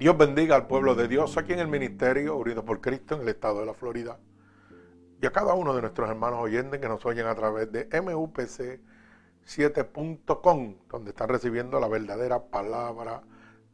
Dios 0.00 0.16
bendiga 0.16 0.56
al 0.56 0.66
pueblo 0.66 0.94
de 0.94 1.06
Dios 1.08 1.36
aquí 1.36 1.52
en 1.52 1.58
el 1.58 1.68
Ministerio 1.68 2.36
Unido 2.36 2.64
por 2.64 2.80
Cristo 2.80 3.16
en 3.16 3.20
el 3.20 3.28
estado 3.28 3.60
de 3.60 3.66
la 3.66 3.74
Florida. 3.74 4.18
Y 5.20 5.26
a 5.26 5.30
cada 5.30 5.52
uno 5.52 5.74
de 5.74 5.82
nuestros 5.82 6.08
hermanos 6.08 6.40
oyentes 6.40 6.80
que 6.80 6.88
nos 6.88 7.04
oyen 7.04 7.26
a 7.26 7.34
través 7.34 7.70
de 7.70 7.86
MUPC7.com, 7.90 10.76
donde 10.88 11.10
están 11.10 11.28
recibiendo 11.28 11.78
la 11.78 11.88
verdadera 11.88 12.44
palabra 12.44 13.20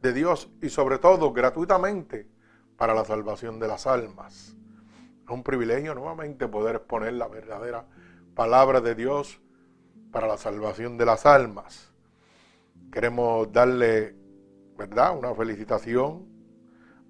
de 0.01 0.11
Dios 0.11 0.49
y 0.61 0.67
sobre 0.67 0.97
todo 0.97 1.31
gratuitamente 1.31 2.27
para 2.75 2.93
la 2.93 3.05
salvación 3.05 3.57
de 3.57 3.69
las 3.69 3.87
almas. 3.87 4.53
Es 5.23 5.29
un 5.29 5.43
privilegio 5.43 5.95
nuevamente 5.95 6.49
poder 6.49 6.75
exponer 6.75 7.13
la 7.13 7.29
verdadera 7.29 7.85
palabra 8.35 8.81
de 8.81 8.95
Dios 8.95 9.39
para 10.11 10.27
la 10.27 10.35
salvación 10.35 10.97
de 10.97 11.05
las 11.05 11.25
almas. 11.25 11.93
Queremos 12.91 13.49
darle 13.53 14.16
¿verdad? 14.77 15.17
Una 15.17 15.33
felicitación 15.33 16.27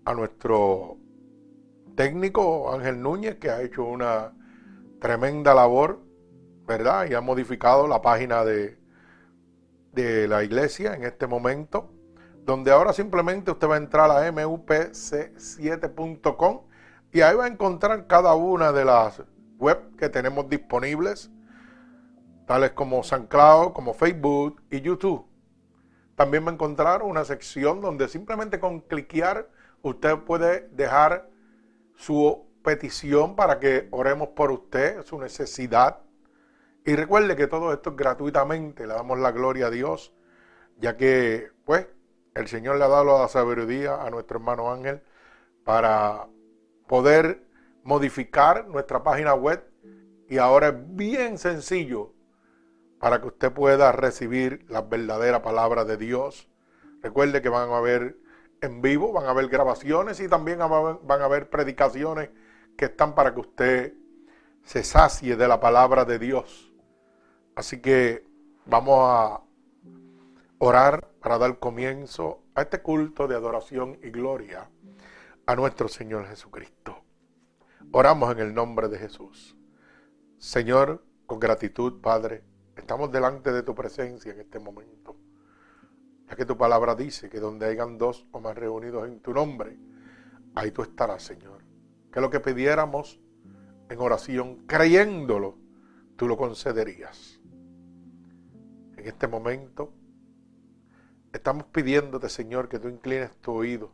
a 0.05 0.13
nuestro 0.13 0.97
técnico 1.95 2.71
Ángel 2.71 3.01
Núñez, 3.01 3.35
que 3.35 3.49
ha 3.49 3.61
hecho 3.61 3.83
una 3.83 4.31
tremenda 5.01 5.53
labor, 5.53 5.99
¿verdad? 6.65 7.07
Y 7.09 7.13
ha 7.13 7.19
modificado 7.21 7.87
la 7.87 8.01
página 8.01 8.45
de, 8.45 8.79
de 9.93 10.27
la 10.27 10.43
iglesia 10.43 10.95
en 10.95 11.03
este 11.03 11.27
momento, 11.27 11.91
donde 12.45 12.71
ahora 12.71 12.93
simplemente 12.93 13.51
usted 13.51 13.67
va 13.67 13.75
a 13.75 13.79
entrar 13.79 14.09
a 14.09 14.31
mupc7.com 14.31 16.61
y 17.11 17.21
ahí 17.21 17.35
va 17.35 17.45
a 17.45 17.47
encontrar 17.47 18.07
cada 18.07 18.35
una 18.35 18.71
de 18.71 18.85
las 18.85 19.21
web 19.57 19.97
que 19.97 20.07
tenemos 20.07 20.47
disponibles, 20.49 21.29
tales 22.45 22.71
como 22.71 23.03
SoundCloud, 23.03 23.73
como 23.73 23.93
Facebook 23.93 24.61
y 24.69 24.79
YouTube. 24.81 25.26
También 26.17 26.43
va 26.47 26.49
a 26.49 26.53
encontrar 26.55 27.03
una 27.03 27.23
sección 27.25 27.79
donde 27.79 28.07
simplemente 28.07 28.59
con 28.59 28.79
cliquear 28.79 29.47
usted 29.83 30.17
puede 30.17 30.67
dejar 30.69 31.29
su 31.93 32.43
petición 32.63 33.35
para 33.35 33.59
que 33.59 33.87
oremos 33.91 34.29
por 34.29 34.49
usted, 34.49 35.03
su 35.03 35.19
necesidad. 35.19 35.99
Y 36.83 36.95
recuerde 36.95 37.35
que 37.35 37.45
todo 37.45 37.71
esto 37.71 37.91
es 37.91 37.95
gratuitamente, 37.95 38.87
le 38.87 38.95
damos 38.95 39.19
la 39.19 39.31
gloria 39.31 39.67
a 39.67 39.69
Dios, 39.69 40.11
ya 40.79 40.97
que 40.97 41.51
pues 41.65 41.85
el 42.33 42.47
Señor 42.47 42.77
le 42.77 42.85
ha 42.85 42.87
dado 42.87 43.19
la 43.19 43.27
sabiduría 43.27 44.01
a 44.01 44.09
nuestro 44.09 44.39
hermano 44.39 44.71
Ángel 44.71 45.03
para 45.63 46.25
poder 46.87 47.43
modificar 47.83 48.67
nuestra 48.67 49.03
página 49.03 49.35
web 49.35 49.63
y 50.27 50.39
ahora 50.39 50.69
es 50.69 50.95
bien 50.95 51.37
sencillo 51.37 52.16
para 52.99 53.21
que 53.21 53.27
usted 53.27 53.51
pueda 53.51 53.91
recibir 53.91 54.65
la 54.69 54.81
verdadera 54.81 55.41
palabra 55.41 55.85
de 55.85 55.97
Dios. 55.97 56.49
Recuerde 57.01 57.41
que 57.41 57.49
van 57.49 57.69
a 57.69 57.77
haber 57.77 58.17
en 58.61 58.81
vivo, 58.81 59.13
van 59.13 59.25
a 59.25 59.29
haber 59.29 59.49
grabaciones 59.49 60.19
y 60.19 60.27
también 60.27 60.59
van 60.59 61.21
a 61.21 61.25
haber 61.25 61.49
predicaciones 61.49 62.29
que 62.75 62.85
están 62.85 63.13
para 63.13 63.33
que 63.33 63.39
usted 63.39 63.93
se 64.63 64.83
sacie 64.83 65.35
de 65.35 65.47
la 65.47 65.59
palabra 65.59 66.05
de 66.05 66.19
Dios. 66.19 66.73
Así 67.55 67.81
que 67.81 68.25
vamos 68.65 68.99
a 69.01 69.41
orar 70.59 71.09
para 71.21 71.37
dar 71.37 71.59
comienzo 71.59 72.43
a 72.55 72.63
este 72.63 72.81
culto 72.81 73.27
de 73.27 73.35
adoración 73.35 73.99
y 74.01 74.09
gloria 74.09 74.69
a 75.45 75.55
nuestro 75.55 75.87
Señor 75.87 76.27
Jesucristo. 76.27 77.03
Oramos 77.91 78.31
en 78.31 78.39
el 78.39 78.53
nombre 78.53 78.89
de 78.89 78.97
Jesús. 78.97 79.55
Señor, 80.37 81.03
con 81.25 81.39
gratitud, 81.39 82.01
Padre, 82.01 82.43
Estamos 82.77 83.11
delante 83.11 83.51
de 83.51 83.63
tu 83.63 83.75
presencia 83.75 84.31
en 84.31 84.39
este 84.39 84.59
momento. 84.59 85.15
Ya 86.29 86.35
que 86.35 86.45
tu 86.45 86.57
palabra 86.57 86.95
dice 86.95 87.29
que 87.29 87.39
donde 87.39 87.65
hayan 87.65 87.97
dos 87.97 88.27
o 88.31 88.39
más 88.39 88.55
reunidos 88.55 89.07
en 89.07 89.19
tu 89.19 89.33
nombre, 89.33 89.77
ahí 90.55 90.71
tú 90.71 90.83
estarás, 90.83 91.23
Señor. 91.23 91.63
Que 92.11 92.21
lo 92.21 92.29
que 92.29 92.39
pidiéramos 92.39 93.19
en 93.89 93.99
oración, 93.99 94.65
creyéndolo, 94.67 95.57
tú 96.15 96.27
lo 96.27 96.37
concederías. 96.37 97.39
En 98.97 99.05
este 99.05 99.27
momento, 99.27 99.93
estamos 101.33 101.65
pidiéndote, 101.65 102.29
Señor, 102.29 102.67
que 102.67 102.79
tú 102.79 102.89
inclines 102.89 103.35
tu 103.37 103.53
oído 103.53 103.91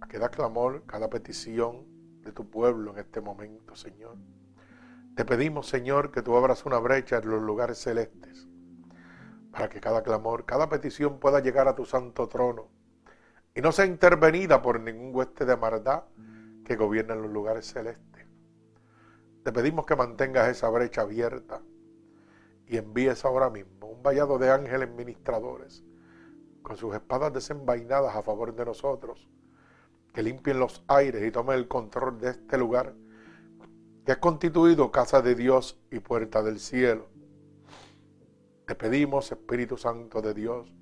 a 0.00 0.06
cada 0.06 0.28
clamor, 0.28 0.84
cada 0.86 1.08
petición 1.08 1.86
de 2.22 2.32
tu 2.32 2.48
pueblo 2.48 2.92
en 2.92 2.98
este 2.98 3.20
momento, 3.20 3.76
Señor. 3.76 4.16
Te 5.18 5.24
pedimos, 5.24 5.66
Señor, 5.66 6.12
que 6.12 6.22
tú 6.22 6.36
abras 6.36 6.64
una 6.64 6.78
brecha 6.78 7.16
en 7.16 7.28
los 7.28 7.42
lugares 7.42 7.78
celestes, 7.78 8.46
para 9.50 9.68
que 9.68 9.80
cada 9.80 10.04
clamor, 10.04 10.44
cada 10.44 10.68
petición 10.68 11.18
pueda 11.18 11.40
llegar 11.40 11.66
a 11.66 11.74
tu 11.74 11.84
santo 11.84 12.28
trono 12.28 12.68
y 13.52 13.60
no 13.60 13.72
sea 13.72 13.86
intervenida 13.86 14.62
por 14.62 14.78
ningún 14.78 15.12
hueste 15.12 15.44
de 15.44 15.56
maldad 15.56 16.04
que 16.64 16.76
gobierna 16.76 17.14
en 17.14 17.22
los 17.22 17.32
lugares 17.32 17.66
celestes. 17.66 18.28
Te 19.42 19.50
pedimos 19.50 19.86
que 19.86 19.96
mantengas 19.96 20.50
esa 20.50 20.68
brecha 20.68 21.00
abierta 21.00 21.62
y 22.68 22.76
envíes 22.76 23.24
ahora 23.24 23.50
mismo 23.50 23.88
un 23.88 24.04
vallado 24.04 24.38
de 24.38 24.52
ángeles 24.52 24.88
ministradores 24.88 25.82
con 26.62 26.76
sus 26.76 26.94
espadas 26.94 27.32
desenvainadas 27.32 28.14
a 28.14 28.22
favor 28.22 28.54
de 28.54 28.66
nosotros, 28.66 29.28
que 30.14 30.22
limpien 30.22 30.60
los 30.60 30.84
aires 30.86 31.26
y 31.26 31.32
tomen 31.32 31.58
el 31.58 31.66
control 31.66 32.20
de 32.20 32.30
este 32.30 32.56
lugar 32.56 32.94
que 34.08 34.12
has 34.12 34.18
constituido 34.20 34.90
casa 34.90 35.20
de 35.20 35.34
Dios 35.34 35.78
y 35.90 35.98
puerta 35.98 36.42
del 36.42 36.60
cielo. 36.60 37.10
Te 38.66 38.74
pedimos, 38.74 39.30
Espíritu 39.30 39.76
Santo 39.76 40.22
de 40.22 40.32
Dios, 40.32 40.74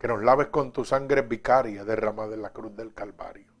que 0.00 0.08
nos 0.08 0.20
laves 0.24 0.48
con 0.48 0.72
tu 0.72 0.84
sangre 0.84 1.22
vicaria 1.22 1.84
derramada 1.84 2.34
en 2.34 2.42
la 2.42 2.52
cruz 2.52 2.74
del 2.74 2.92
Calvario. 2.92 3.52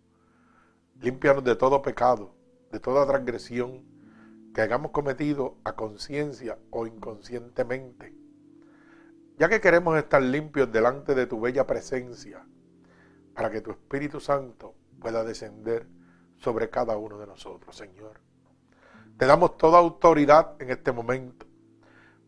Límpianos 1.00 1.44
de 1.44 1.54
todo 1.54 1.82
pecado, 1.82 2.34
de 2.72 2.80
toda 2.80 3.06
transgresión 3.06 3.84
que 4.52 4.62
hayamos 4.62 4.90
cometido 4.90 5.58
a 5.62 5.76
conciencia 5.76 6.58
o 6.70 6.84
inconscientemente, 6.84 8.12
ya 9.38 9.48
que 9.48 9.60
queremos 9.60 9.96
estar 9.98 10.20
limpios 10.20 10.72
delante 10.72 11.14
de 11.14 11.28
tu 11.28 11.40
bella 11.40 11.64
presencia, 11.64 12.44
para 13.34 13.52
que 13.52 13.60
tu 13.60 13.70
Espíritu 13.70 14.18
Santo 14.18 14.74
pueda 14.98 15.22
descender 15.22 15.86
sobre 16.38 16.70
cada 16.70 16.96
uno 16.96 17.18
de 17.18 17.28
nosotros, 17.28 17.76
Señor. 17.76 18.29
Te 19.20 19.26
damos 19.26 19.58
toda 19.58 19.78
autoridad 19.78 20.54
en 20.62 20.70
este 20.70 20.92
momento 20.92 21.44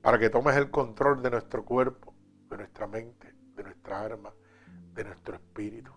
para 0.02 0.18
que 0.18 0.28
tomes 0.28 0.54
el 0.56 0.70
control 0.70 1.22
de 1.22 1.30
nuestro 1.30 1.64
cuerpo, 1.64 2.12
de 2.50 2.58
nuestra 2.58 2.86
mente, 2.86 3.34
de 3.56 3.62
nuestra 3.62 4.02
alma, 4.02 4.34
de 4.92 5.04
nuestro 5.04 5.36
espíritu. 5.36 5.90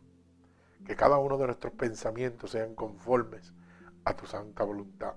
Que 0.86 0.96
cada 0.96 1.18
uno 1.18 1.38
de 1.38 1.48
nuestros 1.48 1.74
pensamientos 1.74 2.52
sean 2.52 2.76
conformes 2.76 3.54
a 4.06 4.16
tu 4.16 4.26
santa 4.26 4.64
voluntad. 4.64 5.16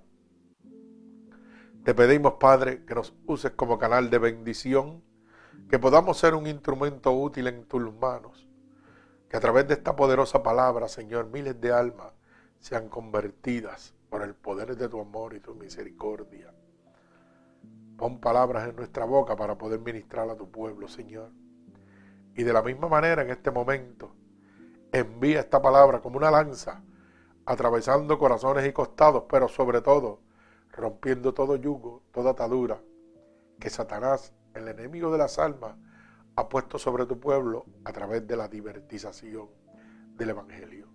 Te 1.84 1.94
pedimos, 1.94 2.32
Padre, 2.40 2.84
que 2.84 2.96
nos 2.96 3.14
uses 3.26 3.52
como 3.52 3.78
canal 3.78 4.10
de 4.10 4.18
bendición, 4.18 5.04
que 5.70 5.78
podamos 5.78 6.18
ser 6.18 6.34
un 6.34 6.48
instrumento 6.48 7.12
útil 7.12 7.46
en 7.46 7.66
tus 7.66 7.94
manos, 7.94 8.48
que 9.28 9.36
a 9.36 9.40
través 9.40 9.68
de 9.68 9.74
esta 9.74 9.94
poderosa 9.94 10.42
palabra, 10.42 10.88
Señor, 10.88 11.28
miles 11.28 11.60
de 11.60 11.70
almas 11.70 12.14
sean 12.58 12.88
convertidas 12.88 13.94
por 14.08 14.22
el 14.22 14.34
poder 14.34 14.76
de 14.76 14.88
tu 14.88 15.00
amor 15.00 15.34
y 15.34 15.40
tu 15.40 15.54
misericordia. 15.54 16.52
Pon 17.96 18.20
palabras 18.20 18.68
en 18.68 18.76
nuestra 18.76 19.04
boca 19.04 19.36
para 19.36 19.58
poder 19.58 19.80
ministrar 19.80 20.28
a 20.30 20.36
tu 20.36 20.50
pueblo, 20.50 20.88
Señor. 20.88 21.30
Y 22.34 22.44
de 22.44 22.52
la 22.52 22.62
misma 22.62 22.88
manera 22.88 23.22
en 23.22 23.30
este 23.30 23.50
momento, 23.50 24.12
envía 24.92 25.40
esta 25.40 25.60
palabra 25.60 26.00
como 26.00 26.16
una 26.16 26.30
lanza, 26.30 26.82
atravesando 27.44 28.18
corazones 28.18 28.66
y 28.66 28.72
costados, 28.72 29.24
pero 29.28 29.48
sobre 29.48 29.80
todo 29.80 30.20
rompiendo 30.70 31.34
todo 31.34 31.56
yugo, 31.56 32.02
toda 32.12 32.30
atadura 32.30 32.80
que 33.58 33.70
Satanás, 33.70 34.32
el 34.54 34.68
enemigo 34.68 35.10
de 35.10 35.18
las 35.18 35.38
almas, 35.38 35.74
ha 36.36 36.48
puesto 36.48 36.78
sobre 36.78 37.04
tu 37.06 37.18
pueblo 37.18 37.66
a 37.84 37.92
través 37.92 38.26
de 38.26 38.36
la 38.36 38.46
divertización 38.46 39.48
del 40.14 40.30
Evangelio. 40.30 40.86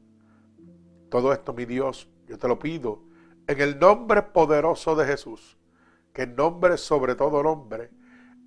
Todo 1.10 1.33
esto, 1.33 1.54
mi 1.54 1.65
Dios, 1.65 2.10
yo 2.27 2.37
te 2.37 2.47
lo 2.47 2.59
pido 2.59 3.03
en 3.47 3.61
el 3.61 3.79
nombre 3.79 4.21
poderoso 4.21 4.95
de 4.95 5.05
Jesús, 5.05 5.57
que 6.13 6.27
nombre 6.27 6.77
sobre 6.77 7.15
todo 7.15 7.43
nombre 7.43 7.91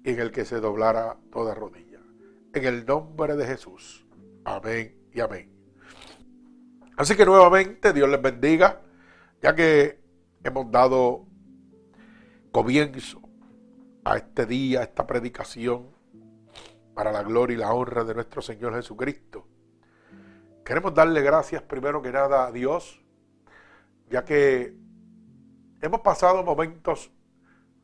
y 0.04 0.10
en 0.10 0.20
el 0.20 0.30
que 0.30 0.44
se 0.44 0.60
doblara 0.60 1.16
toda 1.30 1.54
rodilla. 1.54 2.00
En 2.54 2.64
el 2.64 2.86
nombre 2.86 3.36
de 3.36 3.46
Jesús. 3.46 4.06
Amén 4.44 4.96
y 5.12 5.20
amén. 5.20 5.52
Así 6.96 7.14
que 7.14 7.26
nuevamente 7.26 7.92
Dios 7.92 8.08
les 8.08 8.22
bendiga, 8.22 8.80
ya 9.42 9.54
que 9.54 10.00
hemos 10.42 10.70
dado 10.70 11.26
comienzo 12.52 13.20
a 14.04 14.16
este 14.16 14.46
día, 14.46 14.80
a 14.80 14.82
esta 14.84 15.06
predicación, 15.06 15.90
para 16.94 17.12
la 17.12 17.22
gloria 17.22 17.54
y 17.54 17.58
la 17.58 17.74
honra 17.74 18.04
de 18.04 18.14
nuestro 18.14 18.40
Señor 18.40 18.74
Jesucristo. 18.74 19.46
Queremos 20.64 20.94
darle 20.94 21.20
gracias 21.20 21.62
primero 21.62 22.00
que 22.00 22.10
nada 22.10 22.46
a 22.46 22.52
Dios, 22.52 23.04
ya 24.08 24.24
que 24.24 24.76
hemos 25.80 26.00
pasado 26.00 26.42
momentos 26.42 27.10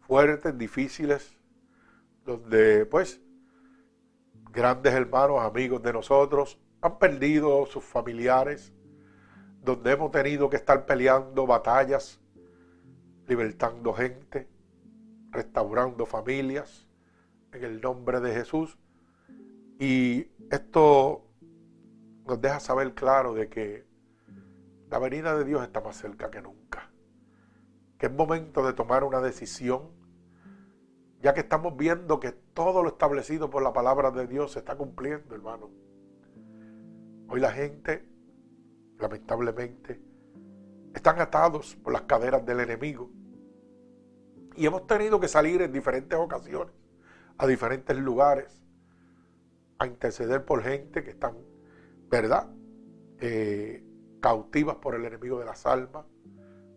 fuertes, 0.00 0.56
difíciles, 0.56 1.36
donde 2.24 2.86
pues 2.86 3.20
grandes 4.50 4.92
hermanos, 4.92 5.40
amigos 5.40 5.82
de 5.82 5.92
nosotros, 5.92 6.58
han 6.80 6.98
perdido 6.98 7.64
sus 7.66 7.84
familiares, 7.84 8.72
donde 9.62 9.92
hemos 9.92 10.10
tenido 10.10 10.50
que 10.50 10.56
estar 10.56 10.84
peleando 10.84 11.46
batallas, 11.46 12.20
libertando 13.26 13.92
gente, 13.92 14.48
restaurando 15.30 16.04
familias 16.04 16.88
en 17.52 17.64
el 17.64 17.80
nombre 17.80 18.20
de 18.20 18.34
Jesús. 18.34 18.78
Y 19.78 20.26
esto 20.50 21.24
nos 22.26 22.40
deja 22.40 22.60
saber 22.60 22.94
claro 22.94 23.32
de 23.32 23.48
que 23.48 23.86
la 24.92 24.98
venida 24.98 25.34
de 25.34 25.46
Dios 25.46 25.62
está 25.62 25.80
más 25.80 25.96
cerca 25.96 26.30
que 26.30 26.42
nunca. 26.42 26.90
Que 27.96 28.06
es 28.06 28.12
momento 28.12 28.62
de 28.62 28.74
tomar 28.74 29.04
una 29.04 29.22
decisión, 29.22 29.88
ya 31.22 31.32
que 31.32 31.40
estamos 31.40 31.74
viendo 31.78 32.20
que 32.20 32.32
todo 32.32 32.82
lo 32.82 32.90
establecido 32.90 33.48
por 33.48 33.62
la 33.62 33.72
palabra 33.72 34.10
de 34.10 34.26
Dios 34.26 34.52
se 34.52 34.58
está 34.58 34.76
cumpliendo, 34.76 35.34
hermano. 35.34 35.70
Hoy 37.26 37.40
la 37.40 37.52
gente, 37.52 38.06
lamentablemente, 38.98 39.98
están 40.94 41.22
atados 41.22 41.74
por 41.76 41.94
las 41.94 42.02
caderas 42.02 42.44
del 42.44 42.60
enemigo. 42.60 43.10
Y 44.56 44.66
hemos 44.66 44.86
tenido 44.86 45.18
que 45.20 45.28
salir 45.28 45.62
en 45.62 45.72
diferentes 45.72 46.18
ocasiones, 46.18 46.74
a 47.38 47.46
diferentes 47.46 47.96
lugares, 47.96 48.62
a 49.78 49.86
interceder 49.86 50.44
por 50.44 50.62
gente 50.62 51.02
que 51.02 51.12
están, 51.12 51.38
¿verdad? 52.10 52.50
Eh, 53.20 53.82
cautivas 54.22 54.76
por 54.76 54.94
el 54.94 55.04
enemigo 55.04 55.38
de 55.38 55.44
las 55.44 55.66
almas, 55.66 56.06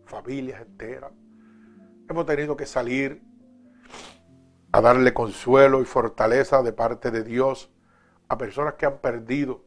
familias 0.04 0.60
enteras. 0.60 1.12
Hemos 2.10 2.26
tenido 2.26 2.56
que 2.56 2.66
salir 2.66 3.22
a 4.72 4.80
darle 4.82 5.14
consuelo 5.14 5.80
y 5.80 5.86
fortaleza 5.86 6.62
de 6.62 6.72
parte 6.72 7.10
de 7.10 7.24
Dios 7.24 7.72
a 8.28 8.36
personas 8.36 8.74
que 8.74 8.84
han 8.84 8.98
perdido 8.98 9.64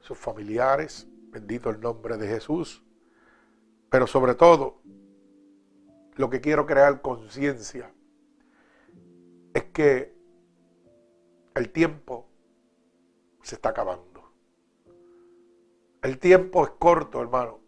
sus 0.00 0.18
familiares, 0.18 1.06
bendito 1.30 1.70
el 1.70 1.80
nombre 1.80 2.16
de 2.16 2.26
Jesús, 2.26 2.82
pero 3.90 4.06
sobre 4.06 4.34
todo, 4.34 4.80
lo 6.16 6.30
que 6.30 6.40
quiero 6.40 6.66
crear 6.66 7.02
conciencia 7.02 7.92
es 9.52 9.64
que 9.64 10.16
el 11.54 11.70
tiempo 11.70 12.26
se 13.42 13.56
está 13.56 13.68
acabando. 13.68 14.09
El 16.02 16.18
tiempo 16.18 16.64
es 16.64 16.70
corto, 16.70 17.20
hermano, 17.20 17.60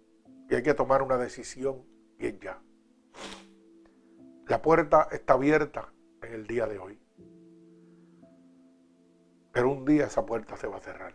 y 0.48 0.54
hay 0.54 0.62
que 0.62 0.74
tomar 0.74 1.02
una 1.02 1.18
decisión 1.18 1.82
es 2.26 2.38
ya. 2.40 2.60
La 4.46 4.62
puerta 4.62 5.08
está 5.10 5.34
abierta 5.34 5.92
en 6.22 6.34
el 6.34 6.46
día 6.46 6.66
de 6.66 6.78
hoy. 6.78 6.98
Pero 9.52 9.70
un 9.70 9.84
día 9.84 10.06
esa 10.06 10.24
puerta 10.24 10.56
se 10.56 10.66
va 10.66 10.76
a 10.76 10.80
cerrar. 10.80 11.14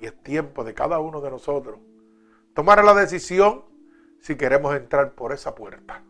Y 0.00 0.06
es 0.06 0.22
tiempo 0.22 0.64
de 0.64 0.74
cada 0.74 0.98
uno 0.98 1.20
de 1.20 1.30
nosotros 1.30 1.78
tomar 2.54 2.84
la 2.84 2.94
decisión 2.94 3.64
si 4.20 4.36
queremos 4.36 4.74
entrar 4.74 5.14
por 5.14 5.32
esa 5.32 5.54
puerta 5.54 6.04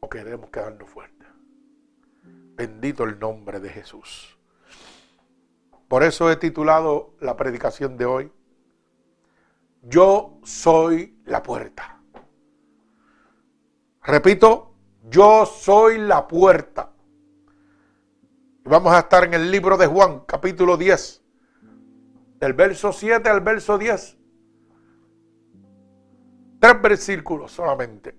o 0.00 0.08
queremos 0.08 0.50
quedarnos 0.50 0.88
fuertes. 0.88 1.28
Bendito 2.22 3.04
el 3.04 3.18
nombre 3.18 3.58
de 3.58 3.70
Jesús. 3.70 4.33
Por 5.88 6.02
eso 6.02 6.30
he 6.30 6.36
titulado 6.36 7.14
la 7.20 7.36
predicación 7.36 7.96
de 7.96 8.06
hoy, 8.06 8.32
Yo 9.82 10.38
soy 10.42 11.20
la 11.26 11.42
puerta. 11.42 12.00
Repito, 14.02 14.74
yo 15.10 15.44
soy 15.44 15.98
la 15.98 16.26
puerta. 16.26 16.90
Vamos 18.64 18.94
a 18.94 19.00
estar 19.00 19.24
en 19.24 19.34
el 19.34 19.50
libro 19.50 19.76
de 19.76 19.86
Juan, 19.86 20.20
capítulo 20.26 20.78
10, 20.78 21.22
del 22.40 22.54
verso 22.54 22.92
7 22.92 23.28
al 23.28 23.42
verso 23.42 23.76
10. 23.76 24.16
Tres 26.60 26.82
versículos 26.82 27.52
solamente. 27.52 28.16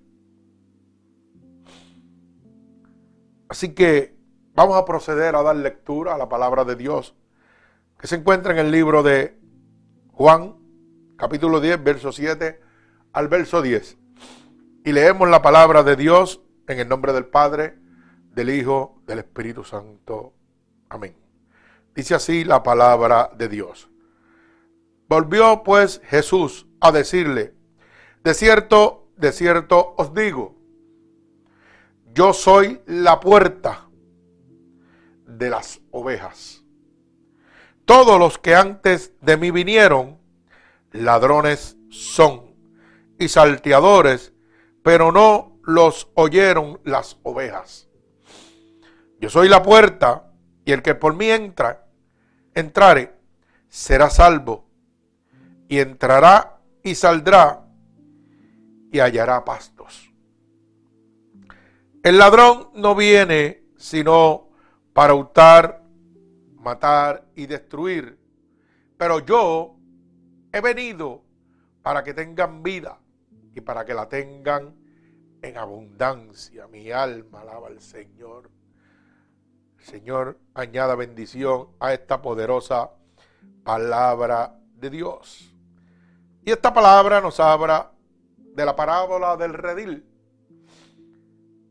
Así 3.50 3.73
que 3.73 4.15
vamos 4.53 4.77
a 4.77 4.85
proceder 4.85 5.35
a 5.35 5.41
dar 5.41 5.56
lectura 5.56 6.13
a 6.13 6.18
la 6.19 6.29
palabra 6.29 6.63
de 6.63 6.75
Dios 6.75 7.15
se 8.07 8.16
encuentra 8.16 8.54
en 8.54 8.60
el 8.60 8.72
libro 8.72 9.04
de 9.04 9.40
Juan, 10.12 10.56
capítulo 11.18 11.60
10, 11.60 11.84
verso 11.84 12.12
7 12.12 12.60
al 13.13 13.28
verso 13.28 13.62
10. 13.62 13.98
Y 14.84 14.92
leemos 14.92 15.30
la 15.30 15.42
palabra 15.42 15.84
de 15.84 15.96
Dios 15.96 16.42
en 16.68 16.80
el 16.80 16.88
nombre 16.88 17.13
del 17.13 17.25
Padre, 17.25 17.78
del 18.31 18.50
Hijo, 18.50 19.02
del 19.07 19.19
Espíritu 19.19 19.63
Santo. 19.63 20.34
Amén. 20.90 21.16
Dice 21.96 22.16
así 22.16 22.44
la 22.44 22.62
palabra 22.62 23.31
de 23.38 23.48
Dios. 23.48 23.90
Volvió 25.07 25.63
pues 25.63 26.02
Jesús 26.06 26.68
a 26.81 26.92
decirle, 26.92 27.54
de 28.24 28.34
cierto, 28.34 29.07
de 29.16 29.31
cierto 29.31 29.96
os 29.98 30.13
digo, 30.13 30.56
yo 32.13 32.34
soy 32.34 32.81
la 32.86 33.19
puerta 33.19 33.88
de 35.25 35.50
las 35.50 35.81
ovejas. 35.92 36.65
Todos 37.85 38.19
los 38.19 38.39
que 38.39 38.56
antes 38.56 39.13
de 39.21 39.37
mí 39.37 39.51
vinieron, 39.51 40.19
ladrones 40.92 41.77
son 41.89 42.56
y 43.19 43.27
salteadores, 43.27 44.33
pero 44.83 45.11
no 45.11 45.59
los 45.63 46.09
oyeron 46.15 46.81
las 46.83 47.18
ovejas. 47.23 47.87
Yo 49.19 49.30
soy 49.30 49.49
la 49.49 49.61
puerta, 49.61 50.31
y 50.65 50.71
el 50.71 50.81
que 50.81 50.95
por 50.95 51.15
mí 51.15 51.30
entra, 51.30 51.87
entrare, 52.56 53.15
será 53.69 54.09
salvo, 54.09 54.68
y 55.68 55.80
entrará 55.80 56.59
y 56.83 56.95
saldrá, 56.95 57.65
y 58.92 58.99
hallará 58.99 59.45
pastos. 59.45 60.11
El 62.04 62.18
ladrón 62.18 62.69
no 62.73 62.95
viene 62.95 63.63
sino 63.77 64.49
para 64.94 65.13
hurtar, 65.13 65.84
matar 66.66 67.24
y 67.36 67.45
destruir. 67.45 68.19
Pero 68.98 69.19
yo 69.19 69.78
he 70.52 70.60
venido 70.62 71.24
para 71.84 72.04
que 72.04 72.16
tengan 72.16 72.64
vida 72.64 73.00
y 73.54 73.62
para 73.62 73.86
que 73.86 73.94
la 73.94 74.10
tengan 74.10 74.76
en 75.44 75.57
abundancia. 75.57 76.68
Mi 76.68 76.92
alma 76.92 77.42
alaba 77.42 77.68
al 77.68 77.80
Señor. 77.80 78.50
Señor, 79.78 80.40
añada 80.56 80.95
bendición 80.95 81.69
a 81.80 81.94
esta 81.94 82.19
poderosa 82.22 82.90
palabra 83.64 84.60
de 84.74 84.90
Dios. 84.90 85.56
Y 86.44 86.52
esta 86.52 86.74
palabra 86.74 87.22
nos 87.22 87.40
habla 87.40 87.92
de 88.38 88.66
la 88.66 88.76
parábola 88.76 89.38
del 89.38 89.54
redil 89.54 90.04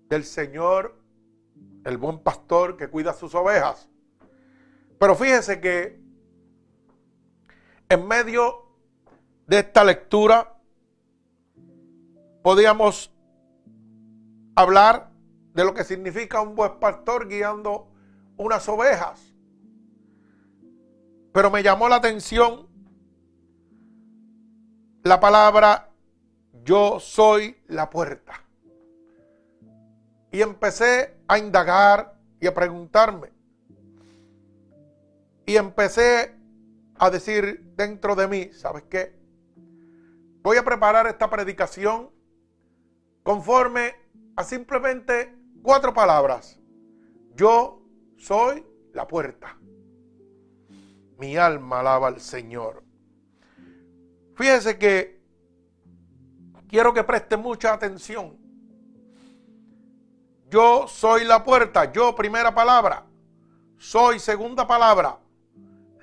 del 0.08 0.22
Señor, 0.22 0.96
el 1.84 1.98
buen 1.98 2.20
pastor 2.20 2.76
que 2.76 2.88
cuida 2.88 3.12
sus 3.12 3.34
ovejas. 3.34 3.88
Pero 5.04 5.16
fíjese 5.16 5.60
que 5.60 6.00
en 7.90 8.08
medio 8.08 8.70
de 9.46 9.58
esta 9.58 9.84
lectura 9.84 10.56
podíamos 12.42 13.14
hablar 14.56 15.10
de 15.52 15.62
lo 15.62 15.74
que 15.74 15.84
significa 15.84 16.40
un 16.40 16.54
buen 16.54 16.80
pastor 16.80 17.28
guiando 17.28 17.86
unas 18.38 18.66
ovejas. 18.66 19.20
Pero 21.34 21.50
me 21.50 21.62
llamó 21.62 21.90
la 21.90 21.96
atención 21.96 22.66
la 25.02 25.20
palabra 25.20 25.90
yo 26.64 26.98
soy 26.98 27.62
la 27.66 27.90
puerta. 27.90 28.42
Y 30.32 30.40
empecé 30.40 31.18
a 31.28 31.36
indagar 31.36 32.14
y 32.40 32.46
a 32.46 32.54
preguntarme. 32.54 33.33
Y 35.46 35.56
empecé 35.56 36.34
a 36.96 37.10
decir 37.10 37.72
dentro 37.76 38.14
de 38.14 38.28
mí, 38.28 38.50
¿sabes 38.52 38.84
qué? 38.84 39.14
Voy 40.42 40.56
a 40.56 40.64
preparar 40.64 41.06
esta 41.06 41.28
predicación 41.28 42.10
conforme 43.22 43.94
a 44.36 44.44
simplemente 44.44 45.34
cuatro 45.62 45.92
palabras. 45.92 46.58
Yo 47.34 47.82
soy 48.16 48.64
la 48.92 49.06
puerta. 49.06 49.58
Mi 51.18 51.36
alma 51.36 51.80
alaba 51.80 52.08
al 52.08 52.20
Señor. 52.20 52.82
Fíjese 54.34 54.78
que 54.78 55.20
quiero 56.68 56.92
que 56.92 57.04
preste 57.04 57.36
mucha 57.36 57.72
atención 57.72 58.44
yo 60.54 60.86
soy 60.86 61.24
la 61.24 61.42
puerta, 61.42 61.90
yo 61.90 62.14
primera 62.14 62.54
palabra, 62.54 63.04
soy 63.76 64.20
segunda 64.20 64.64
palabra, 64.64 65.18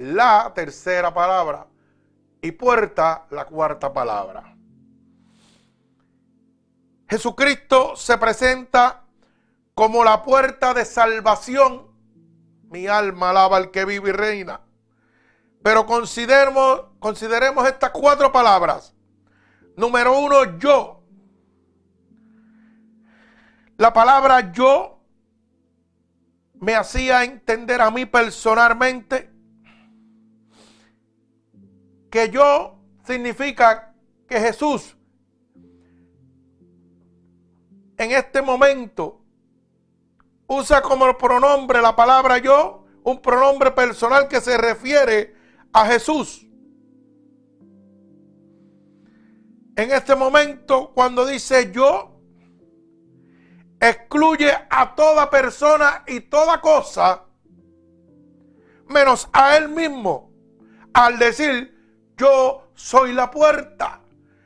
la 0.01 0.51
tercera 0.55 1.13
palabra 1.13 1.67
y 2.41 2.51
puerta 2.51 3.27
la 3.29 3.45
cuarta 3.45 3.93
palabra. 3.93 4.55
Jesucristo 7.07 7.95
se 7.95 8.17
presenta 8.17 9.03
como 9.75 10.03
la 10.03 10.23
puerta 10.23 10.73
de 10.73 10.85
salvación. 10.85 11.87
Mi 12.69 12.87
alma 12.87 13.29
alaba 13.29 13.57
al 13.57 13.69
que 13.69 13.85
vive 13.85 14.09
y 14.09 14.13
reina. 14.13 14.61
Pero 15.61 15.85
consideremos, 15.85 16.85
consideremos 16.99 17.67
estas 17.67 17.91
cuatro 17.91 18.31
palabras. 18.31 18.95
Número 19.77 20.17
uno, 20.17 20.57
yo. 20.57 21.03
La 23.77 23.93
palabra 23.93 24.51
yo 24.51 24.99
me 26.59 26.75
hacía 26.75 27.23
entender 27.23 27.81
a 27.81 27.91
mí 27.91 28.05
personalmente 28.05 29.30
que 32.11 32.29
yo 32.29 32.77
significa 33.05 33.95
que 34.27 34.39
Jesús 34.39 34.97
en 37.97 38.11
este 38.11 38.41
momento 38.41 39.21
usa 40.47 40.81
como 40.81 41.17
pronombre 41.17 41.81
la 41.81 41.95
palabra 41.95 42.37
yo, 42.37 42.85
un 43.03 43.21
pronombre 43.21 43.71
personal 43.71 44.27
que 44.27 44.41
se 44.41 44.57
refiere 44.57 45.33
a 45.71 45.85
Jesús. 45.85 46.45
En 49.77 49.91
este 49.91 50.15
momento, 50.15 50.91
cuando 50.93 51.25
dice 51.25 51.71
yo, 51.71 52.19
excluye 53.79 54.51
a 54.69 54.93
toda 54.95 55.29
persona 55.29 56.03
y 56.07 56.19
toda 56.19 56.59
cosa, 56.59 57.23
menos 58.87 59.29
a 59.31 59.55
él 59.55 59.69
mismo, 59.69 60.29
al 60.93 61.17
decir 61.17 61.70
yo 62.21 62.67
soy 62.75 63.13
la 63.13 63.31
puerta. 63.31 63.99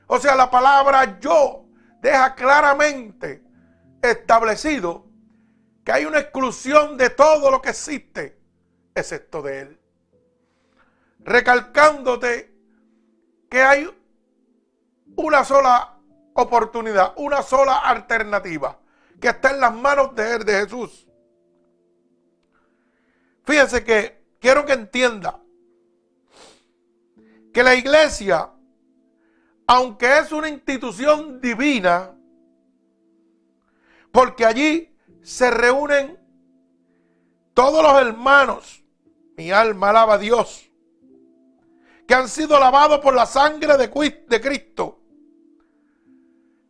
O 0.07 0.17
sea, 0.17 0.33
la 0.35 0.49
palabra 0.49 1.19
yo 1.19 1.65
deja 1.99 2.33
claramente 2.33 3.43
establecido 4.01 5.05
que 5.83 5.91
hay 5.91 6.05
una 6.05 6.19
exclusión 6.19 6.95
de 6.95 7.09
todo 7.09 7.51
lo 7.51 7.61
que 7.61 7.71
existe, 7.71 8.39
excepto 8.93 9.41
de 9.41 9.59
Él. 9.61 9.79
Recalcándote 11.19 12.55
que 13.49 13.61
hay 13.61 13.93
una 15.17 15.43
sola 15.43 15.97
oportunidad, 16.33 17.13
una 17.17 17.41
sola 17.41 17.79
alternativa, 17.79 18.79
que 19.19 19.27
está 19.29 19.51
en 19.51 19.59
las 19.59 19.73
manos 19.73 20.15
de 20.15 20.35
Él, 20.35 20.45
de 20.45 20.53
Jesús. 20.61 21.07
Fíjense 23.43 23.83
que 23.83 24.23
quiero 24.39 24.65
que 24.65 24.73
entienda 24.73 25.44
que 27.55 27.63
la 27.63 27.73
iglesia, 27.73 28.51
aunque 29.65 30.17
es 30.17 30.33
una 30.33 30.49
institución 30.49 31.39
divina, 31.39 32.13
porque 34.11 34.45
allí 34.45 34.93
se 35.21 35.49
reúnen 35.49 36.19
todos 37.53 37.81
los 37.81 38.01
hermanos. 38.01 38.83
Mi 39.37 39.51
alma 39.51 39.91
alaba 39.91 40.15
a 40.15 40.17
Dios. 40.17 40.69
Que 42.05 42.13
han 42.13 42.27
sido 42.27 42.59
lavados 42.59 42.99
por 42.99 43.15
la 43.15 43.25
sangre 43.25 43.77
de 43.77 44.41
Cristo. 44.41 44.99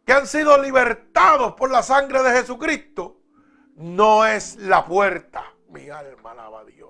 Que 0.06 0.14
han 0.14 0.28
sido 0.28 0.56
libertados 0.62 1.56
por 1.56 1.72
la 1.72 1.82
sangre 1.82 2.22
de 2.22 2.30
Jesucristo. 2.30 3.22
No 3.76 4.24
es 4.24 4.58
la 4.58 4.86
puerta. 4.86 5.52
Mi 5.70 5.90
alma 5.90 6.34
alaba 6.34 6.60
a 6.60 6.66
Dios. 6.66 6.85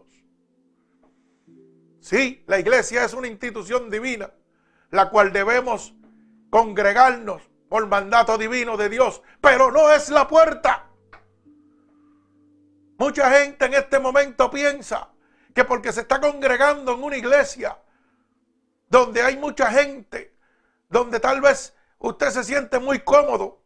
Sí, 2.05 2.43
la 2.45 2.59
iglesia 2.59 3.03
es 3.03 3.15
una 3.15 3.27
institución 3.27 3.89
divina, 3.89 4.29
la 4.91 5.09
cual 5.09 5.33
debemos 5.33 5.95
congregarnos 6.51 7.41
por 7.67 7.87
mandato 7.87 8.37
divino 8.37 8.77
de 8.77 8.89
Dios, 8.89 9.23
pero 9.41 9.71
no 9.71 9.91
es 9.91 10.09
la 10.09 10.27
puerta. 10.27 10.87
Mucha 12.99 13.31
gente 13.31 13.65
en 13.65 13.73
este 13.73 13.97
momento 13.97 14.51
piensa 14.51 15.09
que 15.55 15.63
porque 15.63 15.91
se 15.91 16.01
está 16.01 16.21
congregando 16.21 16.93
en 16.93 17.03
una 17.03 17.17
iglesia 17.17 17.75
donde 18.87 19.23
hay 19.23 19.37
mucha 19.37 19.71
gente, 19.71 20.37
donde 20.87 21.19
tal 21.19 21.41
vez 21.41 21.73
usted 21.97 22.29
se 22.29 22.43
siente 22.43 22.77
muy 22.77 22.99
cómodo, 22.99 23.63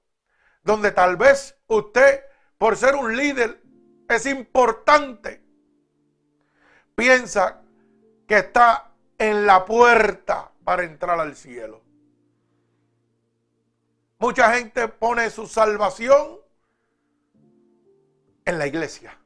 donde 0.64 0.94
tal 0.94 1.18
vez 1.18 1.58
usted, 1.68 2.24
por 2.58 2.78
ser 2.78 2.96
un 2.96 3.18
líder, 3.18 3.62
es 4.08 4.26
importante, 4.26 5.44
piensa 6.96 7.64
que 8.30 8.38
está 8.38 8.92
en 9.18 9.48
la 9.48 9.66
puerta 9.66 10.52
para 10.64 10.84
entrar 10.84 11.20
al 11.20 11.36
cielo. 11.36 11.82
Mucha 14.20 14.54
gente 14.54 14.88
pone 14.88 15.32
su 15.32 15.48
salvación 15.48 16.38
en 18.46 18.60
la 18.60 18.68
iglesia. 18.68 19.18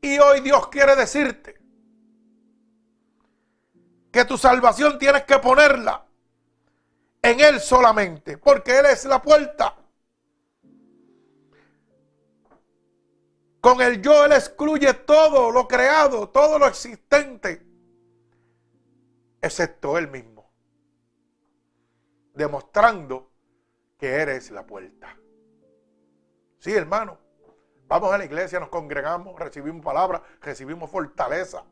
Y 0.00 0.18
hoy 0.18 0.40
Dios 0.40 0.68
quiere 0.68 0.96
decirte 0.96 1.60
que 4.10 4.24
tu 4.24 4.38
salvación 4.38 4.98
tienes 4.98 5.24
que 5.24 5.38
ponerla 5.38 6.02
en 7.20 7.40
Él 7.40 7.60
solamente, 7.60 8.38
porque 8.38 8.78
Él 8.78 8.86
es 8.86 9.04
la 9.04 9.20
puerta. 9.20 9.76
Con 13.60 13.82
el 13.82 14.00
yo 14.00 14.24
Él 14.24 14.32
excluye 14.32 14.94
todo 14.94 15.50
lo 15.50 15.68
creado, 15.68 16.30
todo 16.30 16.58
lo 16.58 16.66
existente, 16.68 17.65
excepto 19.40 19.98
Él 19.98 20.08
mismo, 20.08 20.50
demostrando 22.34 23.30
que 23.98 24.08
eres 24.08 24.50
la 24.50 24.66
puerta. 24.66 25.16
Sí, 26.58 26.72
hermano. 26.72 27.18
Vamos 27.88 28.12
a 28.12 28.18
la 28.18 28.24
iglesia, 28.24 28.58
nos 28.58 28.68
congregamos, 28.68 29.38
recibimos 29.38 29.84
palabra, 29.84 30.20
recibimos 30.40 30.90
fortaleza. 30.90 31.64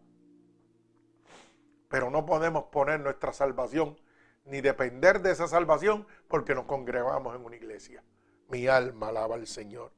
Pero 1.89 2.09
no 2.11 2.25
podemos 2.25 2.65
poner 2.65 3.01
nuestra 3.01 3.33
salvación 3.33 3.99
ni 4.45 4.61
depender 4.61 5.21
de 5.23 5.33
esa 5.33 5.49
salvación 5.49 6.07
porque 6.29 6.55
nos 6.55 6.67
congregamos 6.67 7.35
en 7.35 7.45
una 7.45 7.57
iglesia. 7.57 8.05
Mi 8.49 8.69
alma 8.69 9.09
alaba 9.09 9.35
al 9.35 9.47
Señor. 9.47 9.93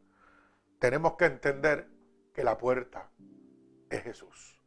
Tenemos 0.78 1.16
que 1.16 1.26
entender 1.26 1.88
que 2.32 2.44
la 2.44 2.56
puerta 2.56 3.10
es 3.90 4.02
Jesús. 4.02 4.58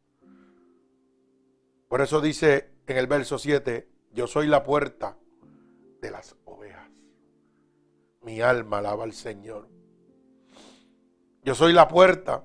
Por 1.88 2.00
eso 2.00 2.20
dice 2.20 2.69
en 2.92 2.98
el 2.98 3.06
verso 3.06 3.38
7, 3.38 3.88
yo 4.12 4.26
soy 4.26 4.46
la 4.46 4.62
puerta 4.62 5.16
de 6.00 6.10
las 6.10 6.34
mi 8.22 8.40
alma 8.40 8.78
alaba 8.78 9.04
al 9.04 9.12
Señor. 9.12 9.68
Yo 11.42 11.54
soy 11.54 11.72
la 11.72 11.88
puerta. 11.88 12.44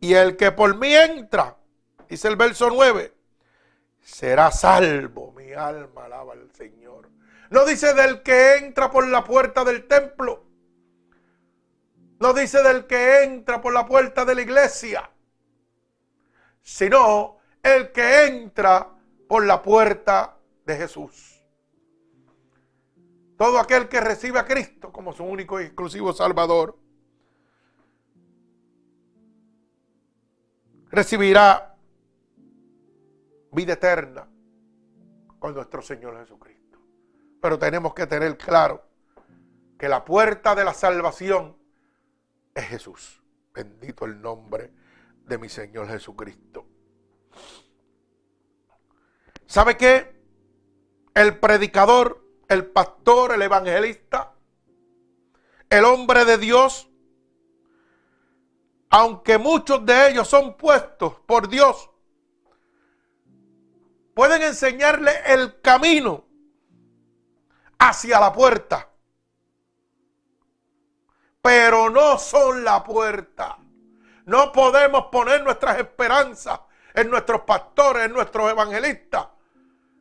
Y 0.00 0.14
el 0.14 0.36
que 0.36 0.52
por 0.52 0.76
mí 0.76 0.94
entra, 0.94 1.56
dice 2.08 2.28
el 2.28 2.36
verso 2.36 2.70
9, 2.70 3.14
será 4.00 4.50
salvo. 4.50 5.32
Mi 5.32 5.52
alma 5.52 6.06
alaba 6.06 6.32
al 6.32 6.50
Señor. 6.52 7.10
No 7.50 7.64
dice 7.64 7.92
del 7.94 8.22
que 8.22 8.56
entra 8.56 8.90
por 8.90 9.06
la 9.06 9.22
puerta 9.22 9.64
del 9.64 9.86
templo. 9.86 10.44
No 12.18 12.32
dice 12.32 12.62
del 12.62 12.86
que 12.86 13.22
entra 13.24 13.60
por 13.60 13.74
la 13.74 13.84
puerta 13.84 14.24
de 14.24 14.34
la 14.34 14.40
iglesia. 14.40 15.10
Sino 16.62 17.35
el 17.66 17.90
que 17.90 18.26
entra 18.26 18.92
por 19.28 19.44
la 19.44 19.60
puerta 19.60 20.38
de 20.64 20.76
Jesús. 20.76 21.44
Todo 23.36 23.58
aquel 23.58 23.88
que 23.88 24.00
recibe 24.00 24.38
a 24.38 24.44
Cristo 24.44 24.92
como 24.92 25.12
su 25.12 25.24
único 25.24 25.60
y 25.60 25.64
exclusivo 25.64 26.12
Salvador 26.12 26.78
recibirá 30.90 31.76
vida 33.50 33.72
eterna 33.72 34.28
con 35.40 35.54
nuestro 35.54 35.82
Señor 35.82 36.18
Jesucristo. 36.20 36.78
Pero 37.42 37.58
tenemos 37.58 37.94
que 37.94 38.06
tener 38.06 38.38
claro 38.38 38.82
que 39.76 39.88
la 39.88 40.04
puerta 40.04 40.54
de 40.54 40.64
la 40.64 40.72
salvación 40.72 41.56
es 42.54 42.64
Jesús. 42.64 43.22
Bendito 43.52 44.04
el 44.04 44.22
nombre 44.22 44.72
de 45.26 45.36
mi 45.36 45.48
Señor 45.48 45.88
Jesucristo. 45.88 46.75
¿Sabe 49.46 49.76
qué? 49.76 50.14
El 51.14 51.38
predicador 51.38 52.26
el 52.48 52.66
pastor, 52.66 53.32
el 53.32 53.42
evangelista, 53.42 54.32
el 55.68 55.84
hombre 55.84 56.24
de 56.24 56.38
Dios, 56.38 56.88
aunque 58.90 59.38
muchos 59.38 59.84
de 59.84 60.10
ellos 60.10 60.28
son 60.28 60.56
puestos 60.56 61.14
por 61.26 61.48
Dios, 61.48 61.90
pueden 64.14 64.42
enseñarle 64.42 65.12
el 65.26 65.60
camino 65.60 66.24
hacia 67.78 68.20
la 68.20 68.32
puerta. 68.32 68.90
pero 71.42 71.90
no 71.90 72.18
son 72.18 72.64
la 72.64 72.82
puerta. 72.82 73.56
No 74.24 74.50
podemos 74.50 75.04
poner 75.12 75.44
nuestras 75.44 75.78
esperanzas 75.78 76.58
en 76.96 77.10
nuestros 77.10 77.42
pastores, 77.42 78.06
en 78.06 78.12
nuestros 78.12 78.50
evangelistas, 78.50 79.28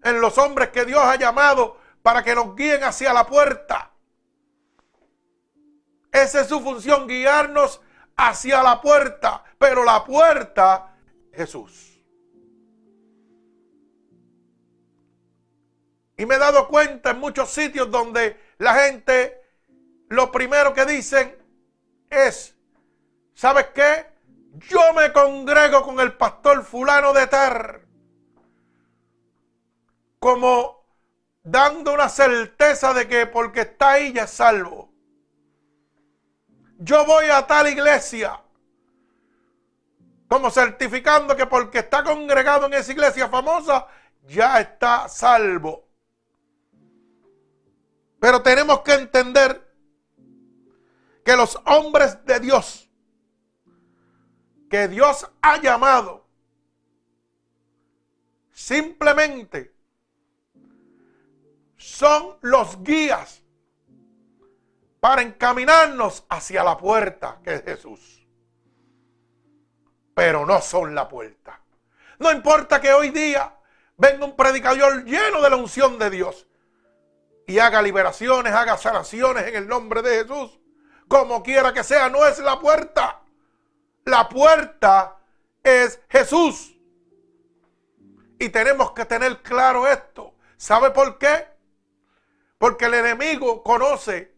en 0.01 0.21
los 0.21 0.37
hombres 0.37 0.69
que 0.69 0.85
Dios 0.85 1.01
ha 1.03 1.17
llamado 1.17 1.77
para 2.01 2.23
que 2.23 2.33
nos 2.33 2.55
guíen 2.55 2.83
hacia 2.85 3.13
la 3.13 3.27
puerta. 3.27 3.91
Esa 6.11 6.41
es 6.41 6.47
su 6.47 6.61
función, 6.61 7.05
guiarnos 7.05 7.81
hacia 8.15 8.63
la 8.63 8.79
puerta. 8.79 9.43
Pero 9.57 9.83
la 9.83 10.05
puerta, 10.05 10.95
Jesús. 11.33 12.01
Y 16.17 16.25
me 16.25 16.35
he 16.35 16.39
dado 16.39 16.69
cuenta 16.69 17.09
en 17.09 17.19
muchos 17.19 17.49
sitios 17.49 17.91
donde 17.91 18.39
la 18.59 18.73
gente 18.75 19.41
lo 20.07 20.31
primero 20.31 20.73
que 20.73 20.85
dicen 20.85 21.37
es, 22.09 22.55
¿sabes 23.33 23.67
qué? 23.73 24.14
Yo 24.57 24.93
me 24.93 25.11
congrego 25.11 25.83
con 25.83 25.99
el 25.99 26.13
pastor 26.13 26.63
fulano 26.63 27.11
de 27.11 27.27
Tar. 27.27 27.81
Como 30.19 30.85
dando 31.43 31.93
una 31.93 32.09
certeza 32.09 32.93
de 32.93 33.07
que 33.07 33.27
porque 33.27 33.61
está 33.61 33.93
ahí 33.93 34.13
ya 34.13 34.23
es 34.23 34.31
salvo. 34.31 34.91
Yo 36.77 37.05
voy 37.05 37.25
a 37.25 37.45
tal 37.45 37.67
iglesia. 37.67 38.41
Como 40.27 40.49
certificando 40.49 41.35
que 41.35 41.45
porque 41.45 41.79
está 41.79 42.03
congregado 42.03 42.65
en 42.65 42.73
esa 42.73 42.91
iglesia 42.91 43.27
famosa, 43.27 43.87
ya 44.23 44.59
está 44.59 45.07
salvo. 45.07 45.87
Pero 48.19 48.41
tenemos 48.41 48.81
que 48.81 48.93
entender 48.93 49.65
que 51.23 51.35
los 51.35 51.59
hombres 51.65 52.25
de 52.25 52.39
Dios, 52.39 52.84
que 54.75 54.89
Dios 54.89 55.25
ha 55.41 55.55
llamado, 55.61 56.25
simplemente 58.51 59.73
son 61.77 62.37
los 62.41 62.83
guías 62.83 63.41
para 64.99 65.21
encaminarnos 65.21 66.25
hacia 66.27 66.61
la 66.61 66.77
puerta 66.77 67.39
que 67.41 67.53
es 67.53 67.63
Jesús. 67.63 68.27
Pero 70.13 70.45
no 70.45 70.59
son 70.61 70.93
la 70.93 71.07
puerta. 71.07 71.61
No 72.19 72.33
importa 72.33 72.81
que 72.81 72.91
hoy 72.91 73.11
día 73.11 73.55
venga 73.95 74.25
un 74.25 74.35
predicador 74.35 75.05
lleno 75.05 75.41
de 75.41 75.49
la 75.51 75.55
unción 75.55 75.97
de 75.97 76.09
Dios 76.09 76.47
y 77.47 77.59
haga 77.59 77.81
liberaciones, 77.81 78.51
haga 78.51 78.77
sanaciones 78.77 79.47
en 79.47 79.55
el 79.55 79.69
nombre 79.69 80.01
de 80.01 80.23
Jesús. 80.23 80.59
Como 81.07 81.43
quiera 81.43 81.71
que 81.71 81.85
sea, 81.85 82.09
no 82.09 82.25
es 82.25 82.39
la 82.39 82.59
puerta. 82.59 83.21
La 84.05 84.29
puerta 84.29 85.17
es 85.63 85.99
Jesús. 86.09 86.75
Y 88.39 88.49
tenemos 88.49 88.91
que 88.91 89.05
tener 89.05 89.41
claro 89.41 89.87
esto. 89.87 90.35
¿Sabe 90.57 90.91
por 90.91 91.17
qué? 91.17 91.47
Porque 92.57 92.85
el 92.85 92.93
enemigo 92.93 93.63
conoce 93.63 94.33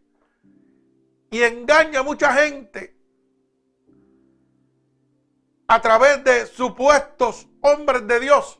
y 1.30 1.42
engaña 1.42 2.00
a 2.00 2.02
mucha 2.02 2.32
gente 2.32 2.96
a 5.66 5.80
través 5.82 6.24
de 6.24 6.46
supuestos 6.46 7.46
hombres 7.60 8.06
de 8.06 8.20
Dios 8.20 8.58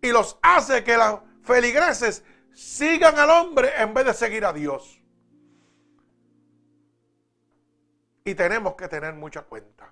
y 0.00 0.12
los 0.12 0.38
hace 0.42 0.84
que 0.84 0.96
las 0.96 1.18
feligreses 1.42 2.22
sigan 2.54 3.18
al 3.18 3.30
hombre 3.30 3.72
en 3.76 3.92
vez 3.94 4.06
de 4.06 4.14
seguir 4.14 4.44
a 4.44 4.52
Dios. 4.52 4.97
Y 8.28 8.34
tenemos 8.34 8.74
que 8.74 8.88
tener 8.88 9.14
mucha 9.14 9.40
cuenta. 9.40 9.90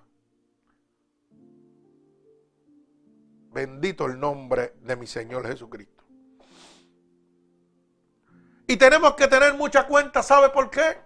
Bendito 3.51 4.05
el 4.05 4.19
nombre 4.19 4.75
de 4.79 4.95
mi 4.95 5.07
Señor 5.07 5.47
Jesucristo. 5.47 6.03
Y 8.67 8.77
tenemos 8.77 9.15
que 9.15 9.27
tener 9.27 9.55
mucha 9.55 9.87
cuenta, 9.87 10.21
¿sabe 10.21 10.49
por 10.49 10.69
qué? 10.69 10.99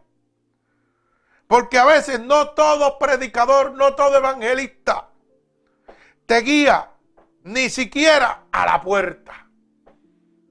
Porque 1.48 1.78
a 1.78 1.86
veces 1.86 2.20
no 2.20 2.50
todo 2.50 3.00
predicador, 3.00 3.76
no 3.76 3.96
todo 3.96 4.18
evangelista 4.18 5.08
te 6.26 6.42
guía 6.42 6.92
ni 7.44 7.70
siquiera 7.70 8.48
a 8.52 8.66
la 8.66 8.82
puerta. 8.82 9.48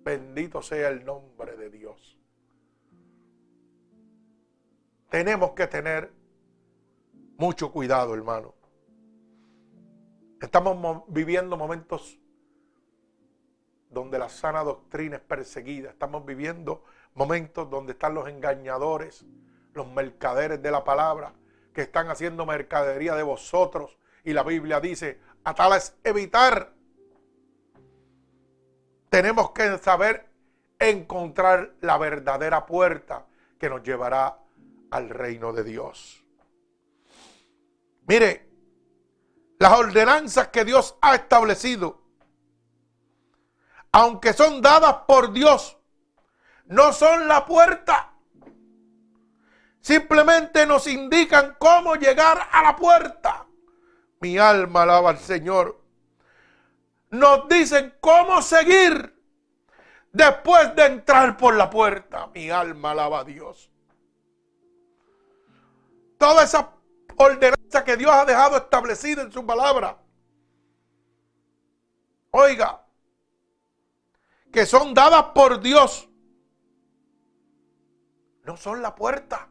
Bendito 0.02 0.62
sea 0.62 0.88
el 0.88 1.04
nombre 1.04 1.58
de 1.58 1.68
Dios. 1.68 2.18
Tenemos 5.10 5.50
que 5.50 5.66
tener 5.66 6.19
mucho 7.40 7.72
cuidado, 7.72 8.12
hermano. 8.12 8.54
Estamos 10.42 11.04
viviendo 11.08 11.56
momentos 11.56 12.18
donde 13.88 14.18
la 14.18 14.28
sana 14.28 14.62
doctrina 14.62 15.16
es 15.16 15.22
perseguida. 15.22 15.88
Estamos 15.88 16.26
viviendo 16.26 16.84
momentos 17.14 17.70
donde 17.70 17.92
están 17.92 18.12
los 18.12 18.28
engañadores, 18.28 19.24
los 19.72 19.90
mercaderes 19.90 20.60
de 20.60 20.70
la 20.70 20.84
palabra, 20.84 21.32
que 21.72 21.80
están 21.80 22.10
haciendo 22.10 22.44
mercadería 22.44 23.14
de 23.14 23.22
vosotros. 23.22 23.96
Y 24.22 24.34
la 24.34 24.42
Biblia 24.42 24.78
dice, 24.78 25.18
a 25.42 25.54
tal 25.54 25.72
es 25.72 25.96
evitar 26.04 26.74
tenemos 29.08 29.52
que 29.52 29.78
saber 29.78 30.26
encontrar 30.78 31.72
la 31.80 31.96
verdadera 31.96 32.66
puerta 32.66 33.26
que 33.58 33.70
nos 33.70 33.82
llevará 33.82 34.38
al 34.90 35.08
reino 35.08 35.54
de 35.54 35.64
Dios. 35.64 36.19
Mire, 38.10 38.44
las 39.60 39.72
ordenanzas 39.78 40.48
que 40.48 40.64
Dios 40.64 40.96
ha 41.00 41.14
establecido, 41.14 42.02
aunque 43.92 44.32
son 44.32 44.60
dadas 44.60 45.04
por 45.06 45.32
Dios, 45.32 45.78
no 46.64 46.92
son 46.92 47.28
la 47.28 47.46
puerta. 47.46 48.12
Simplemente 49.80 50.66
nos 50.66 50.88
indican 50.88 51.54
cómo 51.60 51.94
llegar 51.94 52.48
a 52.50 52.64
la 52.64 52.74
puerta. 52.74 53.46
Mi 54.18 54.38
alma 54.38 54.82
alaba 54.82 55.10
al 55.10 55.18
Señor 55.18 55.80
nos 57.10 57.46
dicen 57.46 57.94
cómo 58.00 58.42
seguir 58.42 59.22
después 60.10 60.74
de 60.74 60.86
entrar 60.86 61.36
por 61.36 61.54
la 61.54 61.70
puerta. 61.70 62.26
Mi 62.34 62.50
alma 62.50 62.90
alaba 62.90 63.20
a 63.20 63.24
Dios. 63.24 63.70
Toda 66.18 66.42
esa 66.42 66.79
ordenanza 67.20 67.84
que 67.84 67.96
Dios 67.96 68.10
ha 68.10 68.24
dejado 68.24 68.56
establecida 68.56 69.22
en 69.22 69.32
su 69.32 69.44
palabra. 69.44 69.98
Oiga, 72.30 72.84
que 74.52 74.64
son 74.66 74.94
dadas 74.94 75.24
por 75.34 75.60
Dios, 75.60 76.08
no 78.44 78.56
son 78.56 78.82
la 78.82 78.94
puerta. 78.94 79.48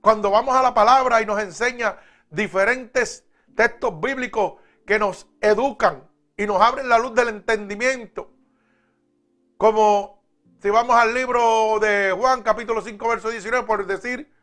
Cuando 0.00 0.30
vamos 0.30 0.54
a 0.54 0.62
la 0.62 0.74
palabra 0.74 1.20
y 1.22 1.26
nos 1.26 1.40
enseña 1.40 1.98
diferentes 2.30 3.26
textos 3.54 4.00
bíblicos 4.00 4.54
que 4.86 4.98
nos 4.98 5.26
educan 5.40 6.08
y 6.36 6.46
nos 6.46 6.60
abren 6.60 6.88
la 6.88 6.98
luz 6.98 7.14
del 7.14 7.28
entendimiento. 7.28 8.30
Como 9.56 10.22
si 10.60 10.70
vamos 10.70 10.96
al 10.96 11.14
libro 11.14 11.78
de 11.78 12.12
Juan, 12.12 12.42
capítulo 12.42 12.82
5, 12.82 13.08
verso 13.08 13.30
19, 13.30 13.66
por 13.66 13.86
decir, 13.86 14.33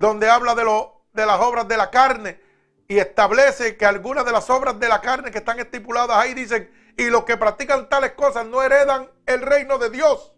donde 0.00 0.28
habla 0.28 0.56
de, 0.56 0.64
lo, 0.64 1.04
de 1.12 1.24
las 1.26 1.40
obras 1.40 1.68
de 1.68 1.76
la 1.76 1.90
carne 1.90 2.40
y 2.88 2.98
establece 2.98 3.76
que 3.76 3.86
algunas 3.86 4.24
de 4.24 4.32
las 4.32 4.50
obras 4.50 4.80
de 4.80 4.88
la 4.88 5.00
carne 5.00 5.30
que 5.30 5.38
están 5.38 5.60
estipuladas 5.60 6.16
ahí 6.16 6.34
dicen, 6.34 6.68
y 6.96 7.08
los 7.08 7.24
que 7.24 7.36
practican 7.36 7.88
tales 7.88 8.12
cosas 8.12 8.46
no 8.46 8.62
heredan 8.62 9.08
el 9.26 9.42
reino 9.42 9.78
de 9.78 9.90
Dios. 9.90 10.32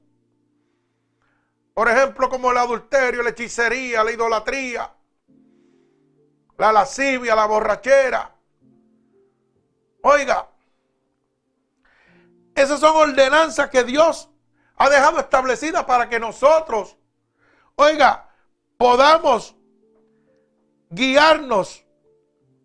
Por 1.72 1.88
ejemplo, 1.88 2.28
como 2.28 2.50
el 2.50 2.58
adulterio, 2.58 3.22
la 3.22 3.30
hechicería, 3.30 4.04
la 4.04 4.12
idolatría, 4.12 4.92
la 6.58 6.72
lascivia, 6.72 7.34
la 7.34 7.46
borrachera, 7.46 8.32
Oiga, 10.04 10.48
esas 12.56 12.80
son 12.80 12.96
ordenanzas 12.96 13.70
que 13.70 13.84
Dios 13.84 14.28
ha 14.76 14.90
dejado 14.90 15.20
establecidas 15.20 15.84
para 15.84 16.08
que 16.08 16.18
nosotros, 16.18 16.96
oiga, 17.76 18.31
podamos 18.82 19.54
guiarnos 20.90 21.84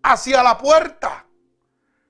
hacia 0.02 0.42
la 0.42 0.58
puerta. 0.58 1.28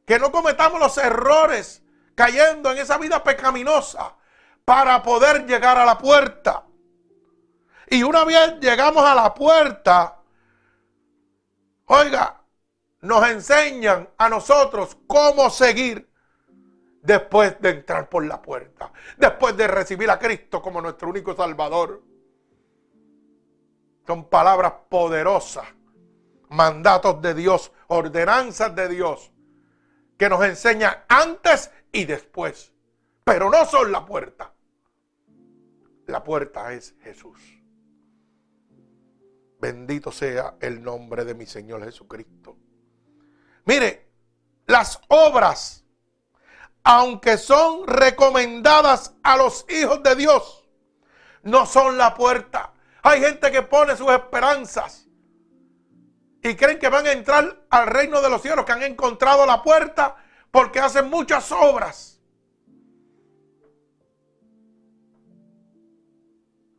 Que 0.06 0.17
no 0.17 0.32
cometamos 0.32 0.80
los 0.80 0.98
errores 0.98 1.84
cayendo 2.15 2.72
en 2.72 2.78
esa 2.78 2.98
vida 2.98 3.22
pecaminosa 3.22 4.15
para 4.63 5.04
poder 5.04 5.46
llegar 5.46 5.78
a 5.78 5.84
la 5.84 5.98
puerta. 5.98 6.63
Y 7.89 8.04
una 8.04 8.24
vez 8.24 8.58
llegamos 8.62 9.04
a 9.04 9.13
la 9.13 9.34
puerta, 9.34 10.22
oiga, 11.88 12.41
nos 13.02 13.28
enseñan 13.28 14.08
a 14.17 14.30
nosotros 14.30 14.98
cómo 15.06 15.50
seguir 15.50 16.10
después 17.02 17.60
de 17.60 17.72
entrar 17.72 18.08
por 18.08 18.26
la 18.26 18.41
puerta, 18.41 18.89
después 19.17 19.58
de 19.58 19.67
recibir 19.67 20.10
a 20.10 20.17
Cristo 20.17 20.62
como 20.62 20.82
nuestro 20.82 21.10
único 21.10 21.36
Salvador. 21.36 22.08
Son 24.08 24.30
palabras 24.30 24.74
poderosas, 24.88 25.65
mandatos 26.48 27.22
de 27.22 27.34
Dios, 27.34 27.74
ordenanzas 27.88 28.74
de 28.74 28.88
Dios, 28.88 29.34
que 30.17 30.30
nos 30.30 30.41
enseñan 30.46 31.04
antes 31.10 31.70
y 31.91 32.06
después. 32.06 32.72
Pero 33.26 33.50
no 33.50 33.65
son 33.65 33.91
la 33.91 34.06
puerta. 34.06 34.54
La 36.06 36.24
puerta 36.24 36.72
es 36.72 36.96
Jesús. 37.02 37.38
Bendito 39.60 40.10
sea 40.13 40.56
el 40.62 40.82
nombre 40.82 41.26
de 41.26 41.36
mi 41.36 41.46
Señor 41.46 41.84
Jesucristo. 41.84 42.56
Mire, 43.65 44.08
las 44.67 45.02
obras, 45.10 45.84
aunque 46.82 47.38
son 47.38 47.86
recomendadas 47.86 49.15
a 49.22 49.36
los 49.36 49.65
hijos 49.70 50.02
de 50.02 50.15
Dios, 50.15 50.65
no 51.43 51.65
son 51.65 51.98
la 51.98 52.13
puerta. 52.13 52.74
Hay 53.08 53.22
gente 53.22 53.50
que 53.54 53.62
pone 53.62 53.96
sus 53.96 54.12
esperanzas 54.12 55.08
y 56.43 56.56
creen 56.58 56.78
que 56.78 56.89
van 56.89 57.08
a 57.08 57.13
entrar 57.13 57.58
al 57.70 57.88
reino 57.88 58.20
de 58.22 58.30
los 58.30 58.41
cielos, 58.41 58.65
que 58.65 58.74
han 58.74 58.84
encontrado 58.84 59.46
la 59.46 59.63
puerta 59.63 60.17
porque 60.52 60.82
hacen 60.82 61.10
muchas 61.10 61.50
obras. 61.54 62.20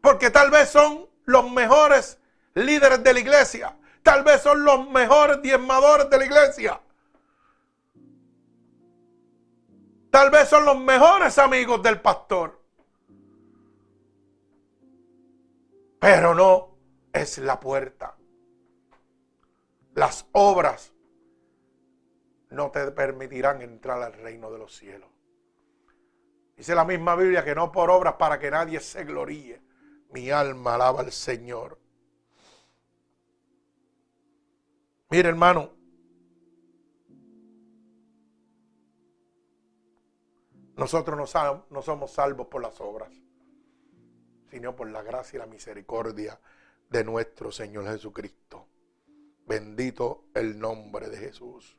Porque 0.03 0.29
tal 0.31 0.51
vez 0.51 0.69
son 0.69 1.09
los 1.25 1.51
mejores 1.51 2.19
líderes 2.53 3.03
de 3.03 3.15
la 3.15 3.21
iglesia. 3.21 3.79
Tal 4.03 4.23
vez 4.23 4.43
son 4.43 4.63
los 4.63 4.87
mejores 4.91 5.41
diezmadores 5.41 6.11
de 6.11 6.19
la 6.19 6.25
iglesia. 6.27 6.79
Tal 10.11 10.29
vez 10.29 10.47
son 10.51 10.67
los 10.67 10.79
mejores 10.79 11.39
amigos 11.39 11.83
del 11.83 12.03
pastor. 12.03 12.58
Pero 15.99 16.35
no 16.35 16.77
es 17.13 17.39
la 17.39 17.59
puerta. 17.59 18.17
Las 19.95 20.29
obras 20.33 20.93
no 22.51 22.71
te 22.71 22.91
permitirán 22.93 23.63
entrar 23.63 24.03
al 24.03 24.13
reino 24.13 24.51
de 24.51 24.59
los 24.59 24.77
cielos. 24.77 25.11
Dice 26.57 26.75
la 26.75 26.85
misma 26.85 27.15
Biblia 27.17 27.45
que 27.45 27.55
no 27.55 27.71
por 27.73 27.91
obras 27.91 28.15
para 28.15 28.39
que 28.39 28.51
nadie 28.51 28.81
se 28.81 29.05
gloríe. 29.05 29.61
Mi 30.11 30.31
alma 30.31 30.75
alaba 30.75 31.01
al 31.01 31.13
Señor. 31.13 31.79
Mire, 35.11 35.29
hermano. 35.29 35.73
Nosotros 40.77 41.35
no, 41.35 41.67
no 41.71 41.83
somos 41.83 42.13
salvos 42.13 42.47
por 42.47 42.63
las 42.63 42.81
obras 42.81 43.11
sino 44.51 44.75
por 44.75 44.91
la 44.91 45.03
gracia 45.03 45.37
y 45.37 45.41
la 45.41 45.47
misericordia 45.47 46.39
de 46.91 47.05
nuestro 47.05 47.53
Señor 47.53 47.87
Jesucristo. 47.87 48.67
Bendito 49.47 50.25
el 50.35 50.59
nombre 50.59 51.09
de 51.09 51.17
Jesús. 51.17 51.77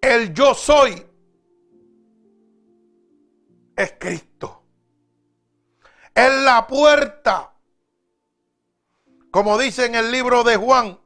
El 0.00 0.32
yo 0.34 0.54
soy 0.54 1.04
es 3.76 3.94
Cristo. 3.98 4.62
Es 6.14 6.42
la 6.42 6.66
puerta. 6.66 7.52
Como 9.30 9.58
dice 9.58 9.86
en 9.86 9.96
el 9.96 10.12
libro 10.12 10.44
de 10.44 10.56
Juan, 10.56 11.00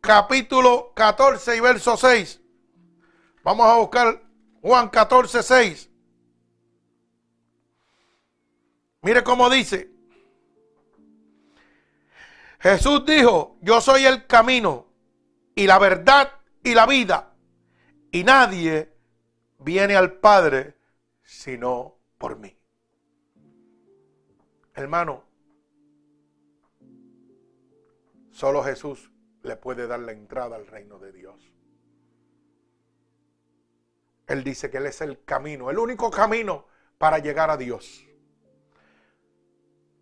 capítulo 0.00 0.92
14 0.94 1.56
y 1.56 1.60
verso 1.60 1.96
6. 1.96 2.40
Vamos 3.42 3.66
a 3.66 3.76
buscar 3.76 4.22
Juan 4.62 4.88
14, 4.88 5.42
6. 5.42 5.90
Mire 9.04 9.22
cómo 9.22 9.50
dice. 9.50 9.90
Jesús 12.58 13.04
dijo, 13.04 13.58
yo 13.60 13.82
soy 13.82 14.06
el 14.06 14.26
camino 14.26 14.86
y 15.54 15.66
la 15.66 15.78
verdad 15.78 16.32
y 16.62 16.72
la 16.74 16.86
vida. 16.86 17.34
Y 18.10 18.24
nadie 18.24 18.90
viene 19.58 19.94
al 19.94 20.14
Padre 20.14 20.78
sino 21.22 21.98
por 22.16 22.38
mí. 22.38 22.56
Hermano, 24.72 25.24
solo 28.30 28.64
Jesús 28.64 29.10
le 29.42 29.56
puede 29.56 29.86
dar 29.86 30.00
la 30.00 30.12
entrada 30.12 30.56
al 30.56 30.66
reino 30.66 30.98
de 30.98 31.12
Dios. 31.12 31.52
Él 34.26 34.42
dice 34.42 34.70
que 34.70 34.78
Él 34.78 34.86
es 34.86 35.02
el 35.02 35.22
camino, 35.24 35.70
el 35.70 35.78
único 35.78 36.10
camino 36.10 36.64
para 36.96 37.18
llegar 37.18 37.50
a 37.50 37.58
Dios. 37.58 38.06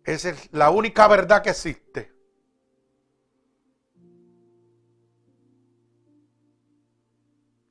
Esa 0.03 0.29
es 0.29 0.49
la 0.51 0.69
única 0.69 1.07
verdad 1.07 1.41
que 1.41 1.51
existe. 1.51 2.11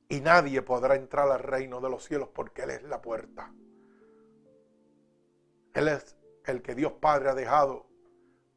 Y 0.09 0.19
nadie 0.21 0.61
podrá 0.61 0.95
entrar 0.95 1.29
al 1.29 1.39
reino 1.39 1.79
de 1.81 1.89
los 1.89 2.03
cielos 2.03 2.29
porque 2.33 2.63
Él 2.63 2.71
es 2.71 2.83
la 2.83 3.01
puerta. 3.01 3.51
Él 5.73 5.87
es 5.87 6.15
el 6.45 6.61
que 6.61 6.75
Dios 6.75 6.93
Padre 6.93 7.29
ha 7.29 7.35
dejado 7.35 7.87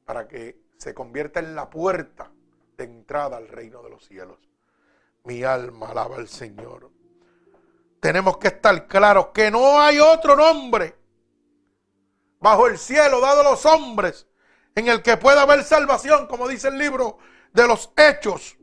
para 0.05 0.29
que 0.29 0.61
se 0.77 0.95
convierta 0.95 1.41
en 1.41 1.55
la 1.55 1.71
puerta 1.71 2.31
de 2.77 2.85
entrada 2.85 3.39
al 3.39 3.49
reino 3.49 3.83
de 3.83 3.91
los 3.91 4.05
cielos. 4.05 4.39
Mi 5.25 5.43
alma 5.43 5.91
alaba 5.91 6.17
al 6.17 6.29
Señor. 6.29 6.91
Tenemos 8.01 8.37
que 8.39 8.49
estar 8.49 8.87
claros 8.87 9.29
que 9.29 9.51
no 9.51 9.81
hay 9.81 9.99
otro 9.99 10.37
nombre 10.37 10.95
bajo 12.40 12.66
el 12.66 12.79
cielo 12.79 13.20
dado 13.20 13.40
a 13.40 13.51
los 13.51 13.64
hombres, 13.66 14.27
en 14.75 14.88
el 14.88 15.03
que 15.03 15.16
pueda 15.16 15.42
haber 15.42 15.64
salvación, 15.64 16.27
como 16.27 16.49
dice 16.49 16.68
el 16.68 16.79
libro 16.79 17.18
de 17.53 17.66
los 17.66 17.90
Hechos. 17.96 18.57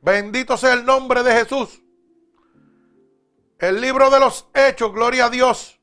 Bendito 0.00 0.56
sea 0.56 0.74
el 0.74 0.84
nombre 0.84 1.22
de 1.22 1.32
Jesús. 1.32 1.82
El 3.58 3.80
libro 3.80 4.10
de 4.10 4.20
los 4.20 4.48
Hechos, 4.54 4.92
gloria 4.92 5.26
a 5.26 5.30
Dios. 5.30 5.80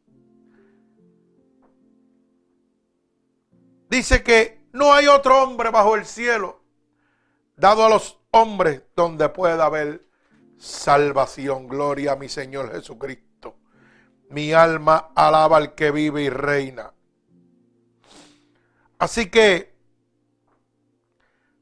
Dice 3.90 4.24
que 4.24 4.66
no 4.72 4.94
hay 4.94 5.08
otro 5.08 5.44
hombre 5.44 5.70
bajo 5.70 5.96
el 5.96 6.06
cielo 6.06 6.64
dado 7.56 7.86
a 7.86 7.90
los 7.90 8.20
hombres 8.32 8.84
donde 8.96 9.30
pueda 9.30 9.66
haber 9.66 10.08
salvación. 10.58 11.68
Gloria 11.68 12.14
a 12.14 12.16
mi 12.16 12.30
Señor 12.30 12.72
Jesucristo. 12.72 13.58
Mi 14.30 14.54
alma 14.54 15.12
alaba 15.16 15.58
al 15.58 15.76
que 15.76 15.92
vive 15.92 16.24
y 16.24 16.30
reina. 16.30 16.93
Así 19.04 19.30
que 19.30 19.76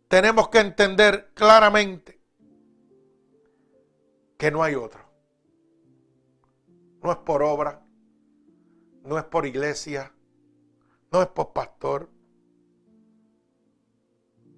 tenemos 0.07 0.49
que 0.49 0.59
entender 0.59 1.31
claramente 1.33 2.21
que 4.37 4.51
no 4.51 4.61
hay 4.61 4.75
otro. 4.75 5.03
No 7.01 7.11
es 7.11 7.17
por 7.17 7.41
obra, 7.41 7.83
no 9.01 9.17
es 9.17 9.23
por 9.23 9.47
iglesia, 9.47 10.13
no 11.11 11.23
es 11.23 11.29
por 11.29 11.51
pastor. 11.51 12.11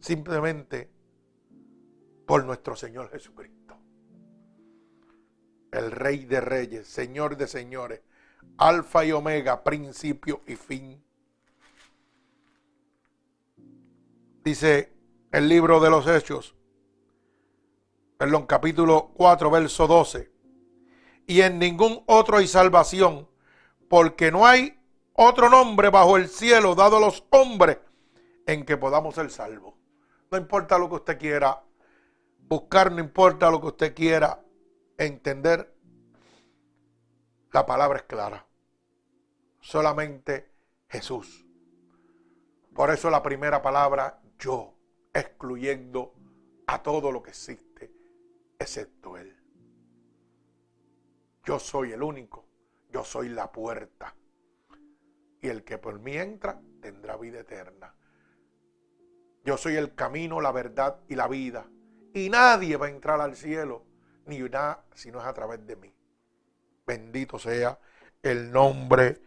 Simplemente 0.02 0.92
por 2.26 2.44
nuestro 2.44 2.76
Señor 2.76 3.10
Jesucristo 3.12 3.78
el 5.72 5.90
Rey 5.90 6.26
de 6.26 6.42
Reyes, 6.42 6.86
Señor 6.86 7.38
de 7.38 7.48
Señores, 7.48 8.02
Alfa 8.58 9.06
y 9.06 9.14
Omega, 9.14 9.64
principio 9.64 10.42
y 10.48 10.58
fin. 10.58 11.02
Dice 14.44 14.94
el 15.32 15.48
libro 15.48 15.80
de 15.80 15.90
los 15.90 16.06
Hechos, 16.06 16.54
perdón, 18.18 18.46
capítulo 18.46 19.12
4, 19.16 19.50
verso 19.50 19.88
12. 19.88 20.34
Y 21.28 21.40
en 21.40 21.60
ningún 21.60 22.04
otro 22.08 22.38
hay 22.38 22.48
salvación, 22.48 23.30
porque 23.88 24.34
no 24.34 24.46
hay 24.46 24.78
otro 25.14 25.50
nombre 25.50 25.90
bajo 25.90 26.18
el 26.18 26.28
cielo 26.28 26.76
dado 26.76 26.98
a 26.98 27.00
los 27.00 27.24
hombres 27.30 27.78
en 28.46 28.66
que 28.66 28.76
podamos 28.76 29.16
ser 29.16 29.30
salvos. 29.30 29.76
No 30.30 30.38
importa 30.38 30.78
lo 30.78 30.90
que 30.90 30.96
usted 30.96 31.18
quiera 31.18 31.64
buscar, 32.42 32.92
no 32.92 33.00
importa 33.00 33.50
lo 33.50 33.62
que 33.62 33.68
usted 33.68 33.96
quiera 33.96 34.44
entender, 34.98 35.74
la 37.54 37.66
palabra 37.66 38.00
es 38.00 38.04
clara. 38.04 38.46
Solamente 39.62 40.52
Jesús. 40.90 41.46
Por 42.74 42.90
eso 42.90 43.10
la 43.10 43.24
primera 43.24 43.62
palabra, 43.62 44.20
yo, 44.44 44.76
excluyendo 45.14 46.14
a 46.68 46.84
todo 46.84 47.14
lo 47.14 47.24
que 47.24 47.30
existe, 47.30 47.94
excepto 48.60 49.18
Él. 49.18 49.34
Yo 51.46 51.60
soy 51.60 51.94
el 51.94 52.04
único, 52.04 52.46
yo 52.92 53.06
soy 53.06 53.30
la 53.30 53.50
puerta. 53.52 54.14
Y 55.42 55.48
el 55.48 55.64
que 55.64 55.78
por 55.78 55.98
mí 56.00 56.18
entra 56.18 56.62
tendrá 56.82 57.16
vida 57.16 57.40
eterna. 57.40 57.96
Yo 59.46 59.56
soy 59.56 59.76
el 59.76 59.96
camino, 59.96 60.42
la 60.42 60.52
verdad 60.52 61.00
y 61.08 61.16
la 61.16 61.30
vida. 61.30 61.66
Y 62.14 62.30
nadie 62.30 62.76
va 62.76 62.88
a 62.88 62.90
entrar 62.90 63.22
al 63.22 63.38
cielo 63.38 63.86
ni 64.26 64.40
nada 64.40 64.86
si 64.94 65.10
no 65.12 65.20
es 65.20 65.26
a 65.26 65.34
través 65.34 65.66
de 65.66 65.78
mí. 65.78 65.94
Bendito 66.86 67.40
sea 67.40 67.80
el 68.22 68.52
nombre 68.52 69.22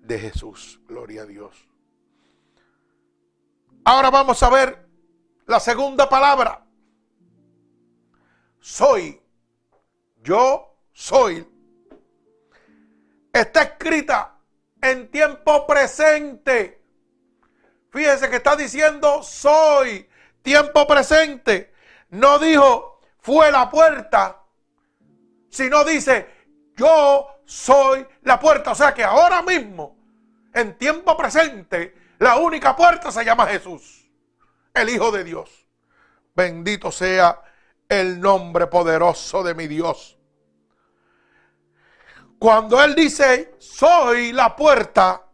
de 0.00 0.18
Jesús. 0.18 0.80
Gloria 0.86 1.22
a 1.22 1.26
Dios. 1.26 1.71
Ahora 3.84 4.10
vamos 4.10 4.42
a 4.42 4.50
ver 4.50 4.88
la 5.46 5.58
segunda 5.58 6.08
palabra. 6.08 6.64
Soy. 8.60 9.20
Yo 10.22 10.76
soy. 10.92 11.46
Está 13.32 13.62
escrita 13.62 14.38
en 14.80 15.10
tiempo 15.10 15.66
presente. 15.66 16.82
Fíjese 17.90 18.30
que 18.30 18.36
está 18.36 18.54
diciendo 18.54 19.22
soy. 19.22 20.08
Tiempo 20.42 20.86
presente. 20.86 21.72
No 22.10 22.38
dijo 22.38 23.00
fue 23.18 23.50
la 23.50 23.68
puerta. 23.68 24.42
Sino 25.50 25.84
dice 25.84 26.28
yo 26.76 27.26
soy 27.44 28.06
la 28.22 28.38
puerta. 28.38 28.70
O 28.70 28.74
sea 28.74 28.94
que 28.94 29.04
ahora 29.04 29.42
mismo, 29.42 29.96
en 30.54 30.78
tiempo 30.78 31.16
presente, 31.16 31.94
la 32.22 32.36
única 32.36 32.76
puerta 32.76 33.10
se 33.10 33.24
llama 33.24 33.48
Jesús, 33.48 34.08
el 34.72 34.88
Hijo 34.88 35.10
de 35.10 35.24
Dios. 35.24 35.66
Bendito 36.36 36.92
sea 36.92 37.42
el 37.88 38.20
nombre 38.20 38.68
poderoso 38.68 39.42
de 39.42 39.54
mi 39.54 39.66
Dios. 39.66 40.16
Cuando 42.38 42.80
Él 42.80 42.94
dice, 42.94 43.56
soy 43.58 44.32
la 44.32 44.54
puerta, 44.54 45.26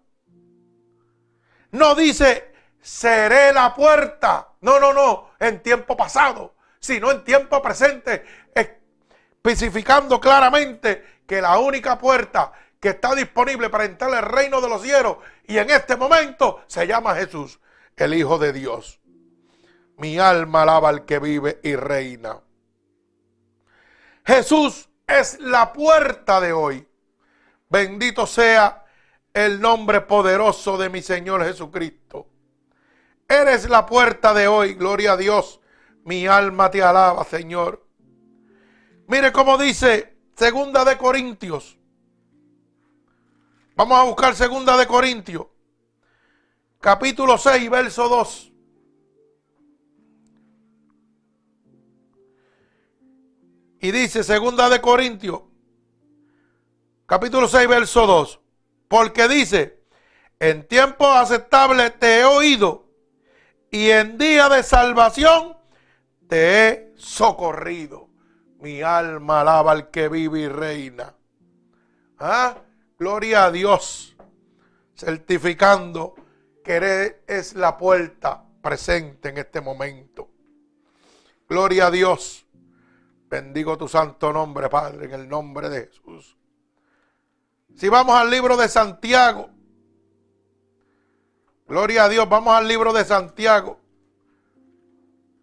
no 1.73 1.95
dice, 1.95 2.55
seré 2.81 3.53
la 3.53 3.75
puerta. 3.75 4.55
No, 4.63 4.81
no, 4.81 4.95
no, 4.95 5.33
en 5.39 5.63
tiempo 5.63 5.95
pasado, 5.95 6.57
sino 6.81 7.11
en 7.11 7.23
tiempo 7.23 7.61
presente, 7.61 8.25
especificando 8.55 10.19
claramente 10.19 11.21
que 11.27 11.43
la 11.43 11.59
única 11.59 11.99
puerta 11.99 12.51
que 12.81 12.91
está 12.91 13.15
disponible 13.15 13.71
para 13.71 13.85
entrar 13.85 14.13
al 14.15 14.25
reino 14.25 14.61
de 14.61 14.69
los 14.69 14.83
cielos 14.83 15.19
y 15.47 15.59
en 15.59 15.71
este 15.71 15.97
momento 15.97 16.63
se 16.67 16.87
llama 16.87 17.15
Jesús, 17.15 17.61
el 17.97 18.15
Hijo 18.15 18.39
de 18.39 18.53
Dios. 18.53 19.01
Mi 19.97 20.19
alma 20.19 20.63
alaba 20.63 20.91
al 20.91 21.05
que 21.05 21.19
vive 21.19 21.61
y 21.63 21.75
reina. 21.75 22.41
Jesús 24.25 24.89
es 25.07 25.41
la 25.41 25.73
puerta 25.73 26.41
de 26.41 26.53
hoy. 26.53 26.87
Bendito 27.69 28.27
sea 28.27 28.85
el 29.35 29.61
nombre 29.61 30.03
poderoso 30.03 30.79
de 30.79 30.89
mi 30.89 31.03
Señor 31.03 31.45
Jesucristo. 31.45 32.29
Eres 33.27 33.69
la 33.69 33.87
puerta 33.87 34.33
de 34.35 34.47
hoy, 34.49 34.75
gloria 34.75 35.13
a 35.13 35.17
Dios. 35.17 35.61
Mi 36.05 36.27
alma 36.27 36.71
te 36.71 36.83
alaba, 36.83 37.25
Señor. 37.25 37.85
Mire 39.07 39.33
cómo 39.33 39.59
dice 39.59 40.17
Segunda 40.37 40.85
de 40.85 40.97
Corintios. 40.97 41.78
Vamos 43.79 43.97
a 43.97 44.03
buscar 44.03 44.35
Segunda 44.35 44.77
de 44.77 44.89
Corintios. 44.89 45.47
Capítulo 46.81 47.39
6, 47.39 47.71
verso 47.71 48.09
2. 48.09 48.53
Y 53.81 53.93
dice 53.93 54.25
Segunda 54.25 54.69
de 54.69 54.81
Corintios, 54.81 55.43
capítulo 57.07 57.47
6, 57.47 57.69
verso 57.69 58.05
2. 58.05 58.41
Porque 58.89 59.29
dice, 59.29 59.81
en 60.41 60.67
tiempo 60.67 61.07
aceptable 61.07 61.91
te 61.91 62.19
he 62.19 62.25
oído 62.25 62.89
y 63.71 63.91
en 63.91 64.19
día 64.19 64.49
de 64.49 64.65
salvación 64.65 65.57
te 66.27 66.67
he 66.67 66.93
socorrido. 66.97 68.09
Mi 68.59 68.83
alma 68.83 69.43
alaba 69.43 69.71
al 69.71 69.93
que 69.93 70.09
vive 70.09 70.41
y 70.41 70.49
reina. 70.49 71.15
¿Ah? 72.19 72.57
Gloria 72.99 73.45
a 73.45 73.51
Dios. 73.53 74.17
Certificando 74.95 76.17
que 76.65 77.21
es 77.27 77.55
la 77.55 77.79
puerta 77.79 78.45
presente 78.61 79.29
en 79.29 79.39
este 79.39 79.61
momento. 79.61 80.29
Gloria 81.49 81.87
a 81.87 81.91
Dios. 81.91 82.45
Bendigo 83.31 83.79
tu 83.79 83.89
santo 83.89 84.33
nombre, 84.33 84.69
Padre, 84.69 85.07
en 85.07 85.13
el 85.13 85.29
nombre 85.29 85.69
de 85.69 85.87
Jesús. 85.87 86.37
Si 87.77 87.89
vamos 87.89 88.17
al 88.17 88.31
libro 88.31 88.57
de 88.57 88.69
Santiago. 88.69 89.51
Gloria 91.69 92.05
a 92.05 92.09
Dios, 92.09 92.29
vamos 92.29 92.55
al 92.55 92.67
libro 92.67 92.93
de 92.93 93.05
Santiago. 93.05 93.79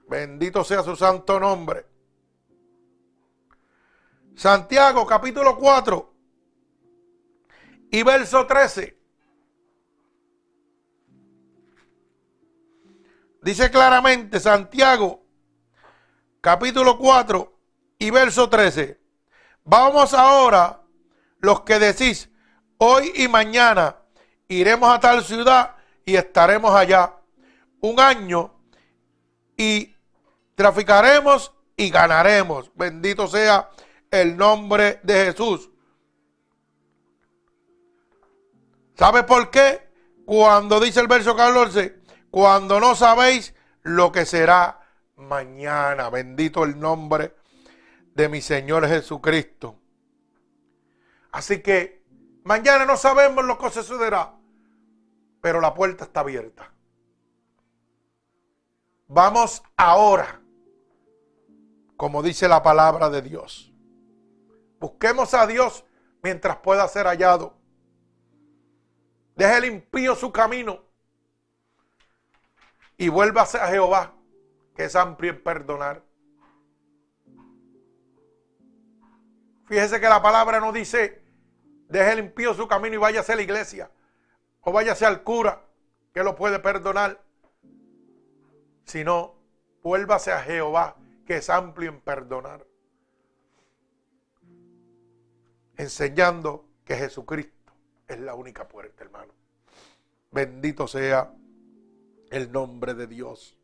Bendito 0.10 0.64
sea 0.64 0.84
su 0.84 0.96
santo 0.96 1.40
nombre. 1.40 1.86
Santiago 4.36 5.06
capítulo 5.06 5.56
4 5.58 6.15
y 7.96 8.04
verso 8.04 8.46
13. 8.46 8.98
Dice 13.42 13.72
claramente 13.72 14.38
Santiago 14.42 15.24
capítulo 16.42 16.98
4 16.98 17.58
y 17.98 18.10
verso 18.10 18.50
13. 18.50 19.00
Vamos 19.64 20.14
ahora 20.14 20.82
los 21.40 21.62
que 21.62 21.80
decís, 21.80 22.30
hoy 22.80 23.14
y 23.16 23.30
mañana 23.30 23.96
iremos 24.50 24.94
a 24.94 25.00
tal 25.00 25.24
ciudad 25.24 25.78
y 26.04 26.18
estaremos 26.18 26.76
allá 26.76 27.16
un 27.80 27.98
año 27.98 28.60
y 29.56 29.96
traficaremos 30.54 31.54
y 31.78 31.90
ganaremos. 31.90 32.70
Bendito 32.76 33.26
sea 33.30 33.70
el 34.12 34.36
nombre 34.36 35.00
de 35.02 35.28
Jesús. 35.28 35.70
¿Sabe 38.96 39.24
por 39.24 39.52
qué? 39.52 39.90
Cuando 40.26 40.80
dice 40.80 41.00
el 41.00 41.08
verso 41.08 41.36
14, 41.36 42.02
cuando 42.32 42.80
no 42.80 42.96
sabéis 42.96 43.54
lo 43.84 44.12
que 44.12 44.26
será 44.26 44.80
mañana. 45.16 46.10
Bendito 46.10 46.64
el 46.64 46.80
nombre 46.80 47.36
de 48.14 48.30
mi 48.30 48.42
Señor 48.42 48.88
Jesucristo. 48.88 49.80
Así 51.32 51.62
que 51.62 52.04
mañana 52.44 52.86
no 52.86 52.98
sabemos 52.98 53.44
lo 53.44 53.58
que 53.58 53.70
sucederá, 53.70 54.34
pero 55.42 55.60
la 55.60 55.74
puerta 55.74 56.06
está 56.06 56.22
abierta. 56.22 56.72
Vamos 59.08 59.62
ahora, 59.78 60.42
como 61.98 62.24
dice 62.24 62.48
la 62.48 62.64
palabra 62.64 63.10
de 63.10 63.22
Dios. 63.22 63.72
Busquemos 64.80 65.34
a 65.34 65.46
Dios 65.46 65.86
mientras 66.24 66.58
pueda 66.58 66.88
ser 66.88 67.06
hallado. 67.06 67.54
Deje 69.36 69.58
el 69.58 69.66
impío 69.66 70.16
su 70.16 70.32
camino 70.32 70.82
y 72.98 73.10
vuélvase 73.10 73.58
a 73.58 73.68
Jehová, 73.68 74.14
que 74.76 74.86
es 74.86 74.96
amplio 74.96 75.32
en 75.32 75.44
perdonar. 75.44 76.04
Fíjese 79.66 80.00
que 80.00 80.08
la 80.08 80.22
palabra 80.22 80.60
no 80.60 80.72
dice, 80.72 81.22
deje 81.90 82.14
el 82.14 82.20
impío 82.20 82.54
su 82.54 82.68
camino 82.68 82.96
y 82.96 83.00
váyase 83.00 83.34
a 83.34 83.36
la 83.36 83.42
iglesia, 83.42 83.92
o 84.62 84.72
váyase 84.72 85.06
al 85.06 85.24
cura, 85.24 85.62
que 86.14 86.24
lo 86.24 86.36
puede 86.36 86.60
perdonar, 86.60 87.22
sino 88.86 89.36
vuélvase 89.84 90.32
a 90.32 90.42
Jehová, 90.42 90.96
que 91.26 91.38
es 91.38 91.50
amplio 91.50 91.90
en 91.90 92.00
perdonar 92.00 92.66
enseñando 95.78 96.66
que 96.86 96.96
Jesucristo 96.96 97.55
es 98.08 98.20
la 98.20 98.36
única 98.36 98.68
puerta, 98.68 99.04
hermano. 99.04 99.34
Bendito 100.32 100.88
sea 100.88 101.32
el 102.30 102.52
nombre 102.52 102.94
de 102.94 103.08
Dios. 103.08 103.58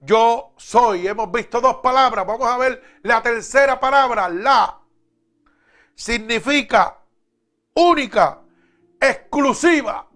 Yo 0.00 0.54
soy, 0.56 1.06
hemos 1.06 1.30
visto 1.30 1.60
dos 1.60 1.76
palabras, 1.76 2.26
vamos 2.26 2.48
a 2.48 2.56
ver 2.56 2.82
la 3.02 3.22
tercera 3.22 3.78
palabra, 3.78 4.28
la. 4.28 4.80
Significa 5.94 6.98
única, 7.74 8.40
exclusiva. 8.98 10.08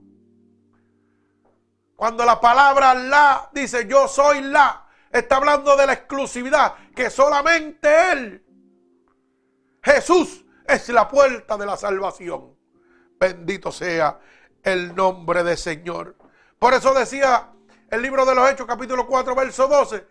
Cuando 1.97 2.25
la 2.25 2.41
palabra 2.41 2.95
la 2.95 3.51
dice 3.53 3.87
yo 3.87 4.09
soy 4.09 4.41
la, 4.41 4.87
está 5.11 5.37
hablando 5.37 5.77
de 5.77 5.87
la 5.87 5.93
exclusividad, 5.93 6.75
que 6.95 7.11
solamente 7.11 8.13
Él, 8.13 8.45
Jesús, 9.83 10.45
es 10.67 10.89
la 10.89 11.07
puerta 11.09 11.57
de 11.57 11.67
la 11.67 11.77
salvación. 11.77 12.55
Bendito 13.19 13.73
sea 13.73 14.19
el 14.63 14.95
nombre 14.95 15.43
del 15.43 15.57
Señor. 15.57 16.17
Por 16.59 16.75
eso 16.75 16.95
decía 16.95 17.51
el 17.91 18.03
libro 18.03 18.25
de 18.25 18.35
los 18.35 18.51
Hechos, 18.51 18.67
capítulo 18.67 19.07
4, 19.07 19.35
verso 19.35 19.69
12, 19.69 20.07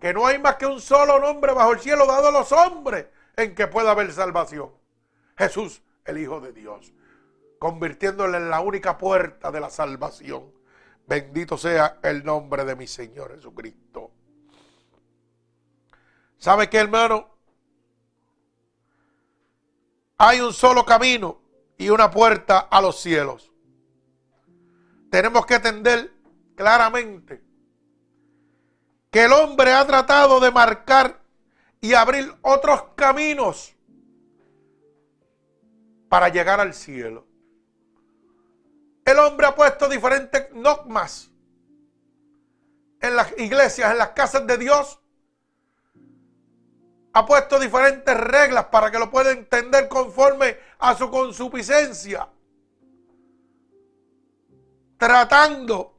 que 0.00 0.12
no 0.12 0.26
hay 0.26 0.38
más 0.38 0.56
que 0.56 0.66
un 0.66 0.80
solo 0.80 1.18
nombre 1.18 1.52
bajo 1.52 1.72
el 1.72 1.80
cielo 1.80 2.06
dado 2.06 2.28
a 2.28 2.32
los 2.32 2.52
hombres 2.52 3.06
en 3.36 3.54
que 3.54 3.66
pueda 3.66 3.92
haber 3.92 4.12
salvación. 4.12 4.70
Jesús, 5.36 5.82
el 6.04 6.18
Hijo 6.18 6.40
de 6.40 6.52
Dios, 6.52 6.92
convirtiéndole 7.58 8.38
en 8.38 8.50
la 8.50 8.60
única 8.60 8.98
puerta 8.98 9.50
de 9.50 9.60
la 9.60 9.70
salvación. 9.70 10.52
Bendito 11.06 11.56
sea 11.56 11.98
el 12.02 12.24
nombre 12.24 12.64
de 12.64 12.74
mi 12.74 12.86
Señor 12.86 13.34
Jesucristo. 13.34 14.10
¿Sabe 16.38 16.68
qué, 16.68 16.78
hermano? 16.78 17.36
hay 20.18 20.40
un 20.40 20.52
solo 20.52 20.84
camino 20.84 21.40
y 21.78 21.88
una 21.90 22.10
puerta 22.10 22.58
a 22.58 22.80
los 22.80 23.00
cielos. 23.00 23.52
Tenemos 25.10 25.46
que 25.46 25.54
entender 25.54 26.12
claramente 26.54 27.42
que 29.10 29.24
el 29.24 29.32
hombre 29.32 29.72
ha 29.72 29.86
tratado 29.86 30.40
de 30.40 30.50
marcar 30.50 31.20
y 31.80 31.94
abrir 31.94 32.34
otros 32.42 32.82
caminos 32.96 33.74
para 36.08 36.28
llegar 36.28 36.60
al 36.60 36.74
cielo. 36.74 37.26
El 39.04 39.18
hombre 39.18 39.46
ha 39.46 39.54
puesto 39.54 39.88
diferentes 39.88 40.48
dogmas 40.52 41.30
en 43.00 43.16
las 43.16 43.32
iglesias, 43.38 43.92
en 43.92 43.98
las 43.98 44.10
casas 44.10 44.46
de 44.46 44.58
Dios. 44.58 45.00
Ha 47.12 47.24
puesto 47.24 47.58
diferentes 47.58 48.16
reglas 48.16 48.66
para 48.66 48.90
que 48.90 48.98
lo 48.98 49.10
pueda 49.10 49.30
entender 49.30 49.88
conforme 49.88 50.58
a 50.78 50.94
su 50.96 51.10
consuficiencia. 51.10 52.28
Tratando 54.96 55.94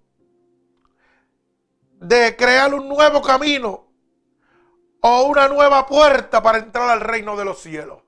de 1.99 2.35
crear 2.35 2.73
un 2.73 2.87
nuevo 2.87 3.21
camino 3.21 3.87
o 5.01 5.23
una 5.23 5.47
nueva 5.47 5.85
puerta 5.85 6.41
para 6.41 6.59
entrar 6.59 6.89
al 6.89 7.01
reino 7.01 7.35
de 7.35 7.45
los 7.45 7.59
cielos. 7.59 8.03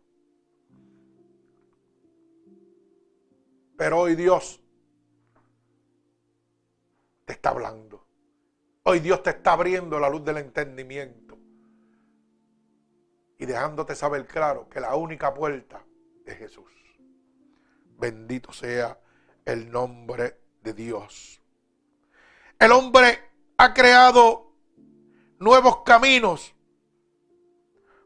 Pero 3.77 3.99
hoy 3.99 4.15
Dios 4.15 4.59
te 7.25 7.33
está 7.33 7.49
hablando. 7.49 8.05
Hoy 8.83 8.99
Dios 8.99 9.21
te 9.23 9.29
está 9.29 9.53
abriendo 9.53 9.99
la 9.99 10.09
luz 10.09 10.23
del 10.25 10.37
entendimiento 10.37 11.37
y 13.37 13.45
dejándote 13.45 13.95
saber 13.95 14.25
claro 14.25 14.67
que 14.67 14.79
la 14.79 14.95
única 14.95 15.33
puerta 15.33 15.85
es 16.31 16.37
Jesús. 16.37 16.71
Bendito 17.97 18.53
sea 18.53 18.99
el 19.45 19.71
nombre 19.71 20.39
de 20.61 20.73
Dios. 20.73 21.41
El 22.57 22.71
hombre 22.71 23.19
ha 23.57 23.73
creado 23.73 24.53
nuevos 25.39 25.83
caminos 25.83 26.53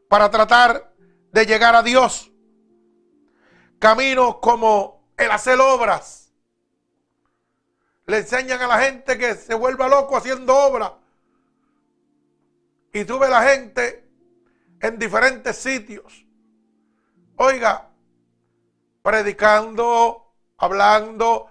para 0.08 0.30
tratar 0.30 0.94
de 1.32 1.46
llegar 1.46 1.74
a 1.74 1.82
Dios. 1.82 2.30
Caminos 3.78 4.36
como 4.36 5.10
el 5.16 5.30
hacer 5.30 5.60
obras. 5.60 6.32
Le 8.06 8.18
enseñan 8.18 8.60
a 8.62 8.66
la 8.66 8.78
gente 8.80 9.18
que 9.18 9.34
se 9.34 9.54
vuelva 9.54 9.88
loco 9.88 10.16
haciendo 10.16 10.56
obras. 10.56 10.92
Y 12.92 13.04
tú 13.04 13.18
ves 13.18 13.30
la 13.30 13.42
gente 13.42 14.08
en 14.80 14.98
diferentes 14.98 15.56
sitios. 15.56 16.24
Oiga, 17.36 17.90
predicando, 19.04 20.32
hablando, 20.56 21.50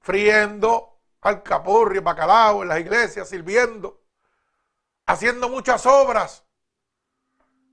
friendo, 0.00 0.98
alcapurri, 1.20 2.00
bacalao 2.00 2.62
en 2.62 2.68
las 2.70 2.80
iglesias, 2.80 3.28
sirviendo, 3.28 4.02
haciendo 5.06 5.48
muchas 5.48 5.86
obras 5.86 6.44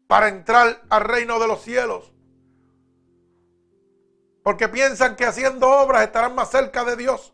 para 0.05 0.27
entrar 0.27 0.79
al 0.91 1.01
reino 1.01 1.39
de 1.39 1.47
los 1.47 1.63
cielos. 1.63 2.13
Porque 4.43 4.69
piensan 4.69 5.15
que 5.15 5.25
haciendo 5.25 5.71
obras 5.71 6.03
estarán 6.03 6.35
más 6.35 6.51
cerca 6.51 6.85
de 6.85 6.95
Dios. 6.95 7.33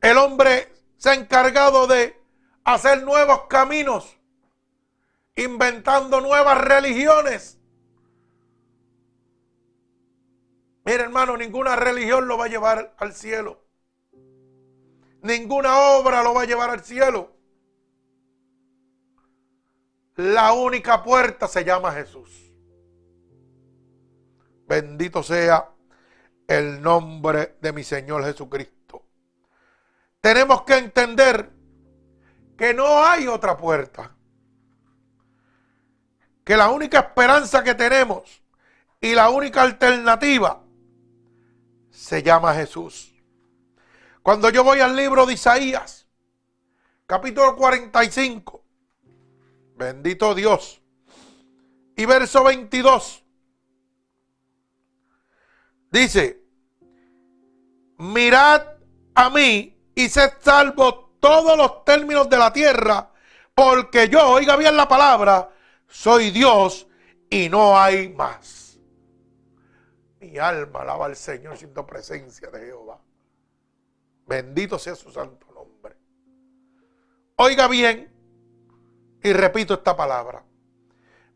El 0.00 0.16
hombre 0.16 0.72
se 0.96 1.10
ha 1.10 1.14
encargado 1.14 1.86
de 1.86 2.18
hacer 2.64 3.02
nuevos 3.02 3.42
caminos, 3.42 4.18
inventando 5.36 6.22
nuevas 6.22 6.56
religiones 6.56 7.59
Mira, 10.90 11.04
hermano, 11.04 11.36
ninguna 11.36 11.76
religión 11.76 12.26
lo 12.26 12.36
va 12.36 12.46
a 12.46 12.48
llevar 12.48 12.96
al 12.98 13.12
cielo. 13.14 13.64
Ninguna 15.22 15.78
obra 15.78 16.20
lo 16.24 16.34
va 16.34 16.42
a 16.42 16.46
llevar 16.46 16.68
al 16.68 16.82
cielo. 16.82 17.30
La 20.16 20.52
única 20.52 21.04
puerta 21.04 21.46
se 21.46 21.64
llama 21.64 21.92
Jesús. 21.92 22.52
Bendito 24.66 25.22
sea 25.22 25.70
el 26.48 26.82
nombre 26.82 27.56
de 27.60 27.72
mi 27.72 27.84
Señor 27.84 28.24
Jesucristo. 28.24 29.04
Tenemos 30.20 30.62
que 30.62 30.76
entender 30.76 31.52
que 32.58 32.74
no 32.74 33.04
hay 33.04 33.28
otra 33.28 33.56
puerta. 33.56 34.16
Que 36.42 36.56
la 36.56 36.68
única 36.68 36.98
esperanza 36.98 37.62
que 37.62 37.76
tenemos 37.76 38.42
y 39.00 39.14
la 39.14 39.30
única 39.30 39.62
alternativa 39.62 40.59
se 42.00 42.22
llama 42.22 42.54
Jesús. 42.54 43.12
Cuando 44.22 44.48
yo 44.48 44.64
voy 44.64 44.80
al 44.80 44.96
libro 44.96 45.26
de 45.26 45.34
Isaías, 45.34 46.08
capítulo 47.06 47.54
45, 47.54 48.64
bendito 49.76 50.34
Dios, 50.34 50.80
y 51.94 52.06
verso 52.06 52.42
22, 52.42 53.22
dice, 55.90 56.42
mirad 57.98 58.66
a 59.14 59.28
mí 59.28 59.78
y 59.94 60.08
sed 60.08 60.32
salvo 60.40 61.16
todos 61.20 61.56
los 61.58 61.84
términos 61.84 62.30
de 62.30 62.38
la 62.38 62.50
tierra, 62.50 63.12
porque 63.54 64.08
yo, 64.08 64.26
oiga 64.26 64.56
bien 64.56 64.74
la 64.74 64.88
palabra, 64.88 65.50
soy 65.86 66.30
Dios 66.30 66.86
y 67.28 67.50
no 67.50 67.78
hay 67.78 68.08
más. 68.08 68.59
Mi 70.20 70.38
alma 70.38 70.82
alaba 70.82 71.06
al 71.06 71.16
Señor 71.16 71.56
siendo 71.56 71.86
presencia 71.86 72.50
de 72.50 72.60
Jehová. 72.66 73.00
Bendito 74.26 74.78
sea 74.78 74.94
su 74.94 75.10
santo 75.10 75.46
nombre. 75.52 75.96
Oiga 77.36 77.66
bien, 77.66 78.12
y 79.22 79.32
repito 79.32 79.74
esta 79.74 79.96
palabra. 79.96 80.44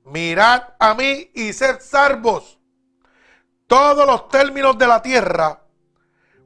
Mirad 0.05 0.75
a 0.79 0.94
mí 0.94 1.31
y 1.35 1.53
sed 1.53 1.81
salvos 1.81 2.61
todos 3.66 4.07
los 4.07 4.29
términos 4.29 4.77
de 4.77 4.87
la 4.87 5.01
tierra, 5.01 5.62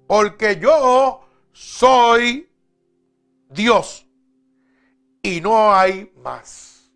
porque 0.06 0.56
yo 0.60 1.28
soy 1.52 2.48
Dios 3.48 4.06
y 5.22 5.40
no 5.40 5.74
hay 5.74 6.12
más. 6.16 6.92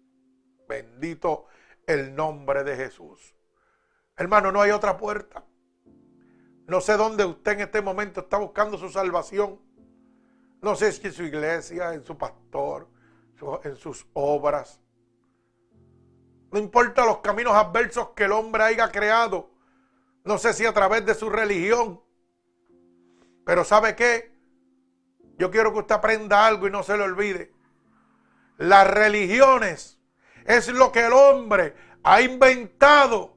Bendito 0.69 1.47
el 1.87 2.15
nombre 2.15 2.63
de 2.63 2.77
Jesús. 2.77 3.32
Hermano, 4.17 4.53
no 4.53 4.61
hay 4.61 4.71
otra 4.71 4.97
puerta. 4.97 5.45
No 6.67 6.81
sé 6.81 6.97
dónde 6.97 7.25
usted 7.25 7.53
en 7.53 7.61
este 7.61 7.83
momento 7.83 8.21
está 8.21 8.39
buscando 8.39 8.79
su 8.79 8.89
salvación. 8.89 9.61
No 10.61 10.77
sé 10.77 10.93
si 10.93 11.07
en 11.07 11.13
su 11.13 11.25
iglesia, 11.25 11.93
en 11.95 12.05
su 12.05 12.17
pastor, 12.17 12.89
en 13.65 13.77
sus 13.77 14.07
obras. 14.13 14.81
No 16.51 16.59
importa 16.59 17.05
los 17.05 17.19
caminos 17.19 17.55
adversos 17.55 18.11
que 18.11 18.25
el 18.25 18.33
hombre 18.33 18.63
haya 18.63 18.91
creado. 18.91 19.51
No 20.25 20.39
sé 20.39 20.53
si 20.53 20.65
a 20.65 20.73
través 20.73 21.05
de 21.05 21.15
su 21.15 21.31
religión. 21.31 22.01
Pero 23.45 23.65
¿sabe 23.65 23.97
qué? 23.97 24.33
Yo 25.39 25.51
quiero 25.51 25.73
que 25.73 25.81
usted 25.81 25.95
aprenda 25.95 26.47
algo 26.47 26.69
y 26.69 26.71
no 26.71 26.83
se 26.83 26.97
lo 26.97 27.05
olvide. 27.05 27.53
Las 28.59 28.89
religiones 28.89 29.99
es 30.45 30.69
lo 30.69 30.93
que 30.93 31.07
el 31.07 31.13
hombre 31.13 31.75
ha 32.05 32.21
inventado 32.21 33.37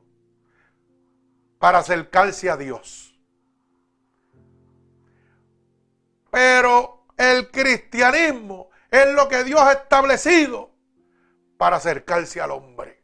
para 1.65 1.79
acercarse 1.79 2.47
a 2.47 2.57
Dios. 2.57 3.19
Pero 6.29 7.07
el 7.17 7.49
cristianismo 7.49 8.69
es 8.91 9.11
lo 9.15 9.27
que 9.27 9.43
Dios 9.43 9.59
ha 9.61 9.71
establecido 9.71 10.69
para 11.57 11.77
acercarse 11.77 12.39
al 12.39 12.51
hombre. 12.51 13.01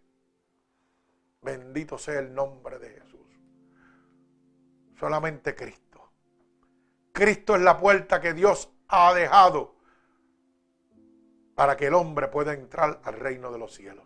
Bendito 1.42 1.98
sea 1.98 2.20
el 2.20 2.36
nombre 2.36 2.78
de 2.78 2.92
Jesús. 2.92 3.28
Solamente 5.00 5.56
Cristo. 5.56 6.12
Cristo 7.12 7.56
es 7.56 7.64
la 7.64 7.80
puerta 7.80 8.22
que 8.22 8.36
Dios 8.36 8.70
ha 8.90 9.12
dejado 9.16 9.74
para 11.56 11.76
que 11.76 11.88
el 11.88 11.96
hombre 11.96 12.28
pueda 12.28 12.54
entrar 12.54 13.02
al 13.06 13.16
reino 13.16 13.52
de 13.52 13.58
los 13.58 13.74
cielos. 13.74 14.06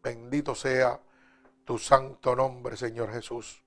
Bendito 0.00 0.54
sea 0.54 1.00
tu 1.64 1.78
santo 1.78 2.34
nombre, 2.34 2.76
Señor 2.76 3.12
Jesús. 3.12 3.62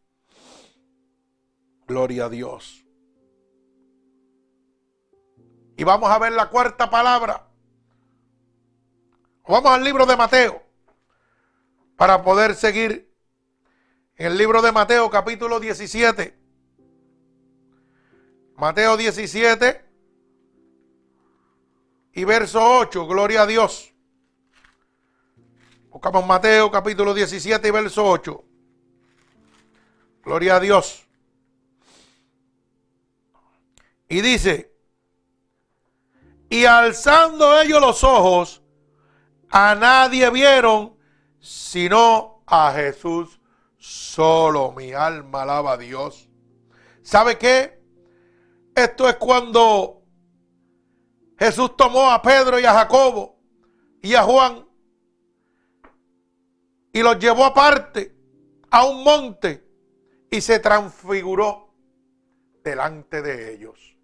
Gloria 1.88 2.26
a 2.26 2.30
Dios. 2.30 2.86
Y 5.76 5.84
vamos 5.84 6.10
a 6.10 6.20
ver 6.20 6.34
la 6.34 6.50
cuarta 6.50 6.90
palabra. 6.90 7.48
Vamos 9.48 9.72
al 9.72 9.84
libro 9.84 10.06
de 10.06 10.16
Mateo 10.16 10.64
para 11.98 12.24
poder 12.24 12.56
seguir 12.56 13.14
en 14.16 14.28
el 14.28 14.38
libro 14.38 14.62
de 14.62 14.72
Mateo 14.72 15.10
capítulo 15.10 15.60
17. 15.60 16.38
Mateo 18.56 18.96
17 18.96 19.86
y 22.14 22.24
verso 22.24 22.80
8. 22.80 23.08
Gloria 23.08 23.42
a 23.42 23.48
Dios. 23.48 23.93
Buscamos 25.94 26.26
Mateo 26.26 26.72
capítulo 26.72 27.14
17 27.14 27.68
y 27.68 27.72
verso 27.72 28.04
8. 28.04 28.44
Gloria 30.24 30.56
a 30.56 30.60
Dios. 30.60 31.08
Y 34.10 34.22
dice, 34.22 34.74
y 36.50 36.66
alzando 36.66 37.62
ellos 37.62 37.80
los 37.80 38.04
ojos, 38.04 38.64
a 39.52 39.76
nadie 39.76 40.32
vieron 40.32 40.98
sino 41.40 42.42
a 42.48 42.74
Jesús 42.74 43.40
solo. 43.78 44.72
Mi 44.72 44.94
alma 44.94 45.44
alaba 45.44 45.74
a 45.74 45.78
Dios. 45.78 46.28
¿Sabe 47.04 47.38
qué? 47.38 47.80
Esto 48.74 49.08
es 49.08 49.18
cuando 49.18 50.02
Jesús 51.38 51.78
tomó 51.78 52.10
a 52.10 52.20
Pedro 52.20 52.60
y 52.60 52.66
a 52.66 52.74
Jacobo 52.74 53.38
y 54.02 54.16
a 54.16 54.24
Juan 54.24 54.73
y 56.94 57.02
los 57.02 57.20
llevó 57.20 57.44
aparte 57.44 58.16
a 58.70 58.86
un 58.86 59.04
monte 59.04 59.68
y 60.30 60.40
se 60.40 60.60
transfiguró 60.60 61.74
delante 62.64 63.22
de 63.22 63.54
ellos. 63.54 63.98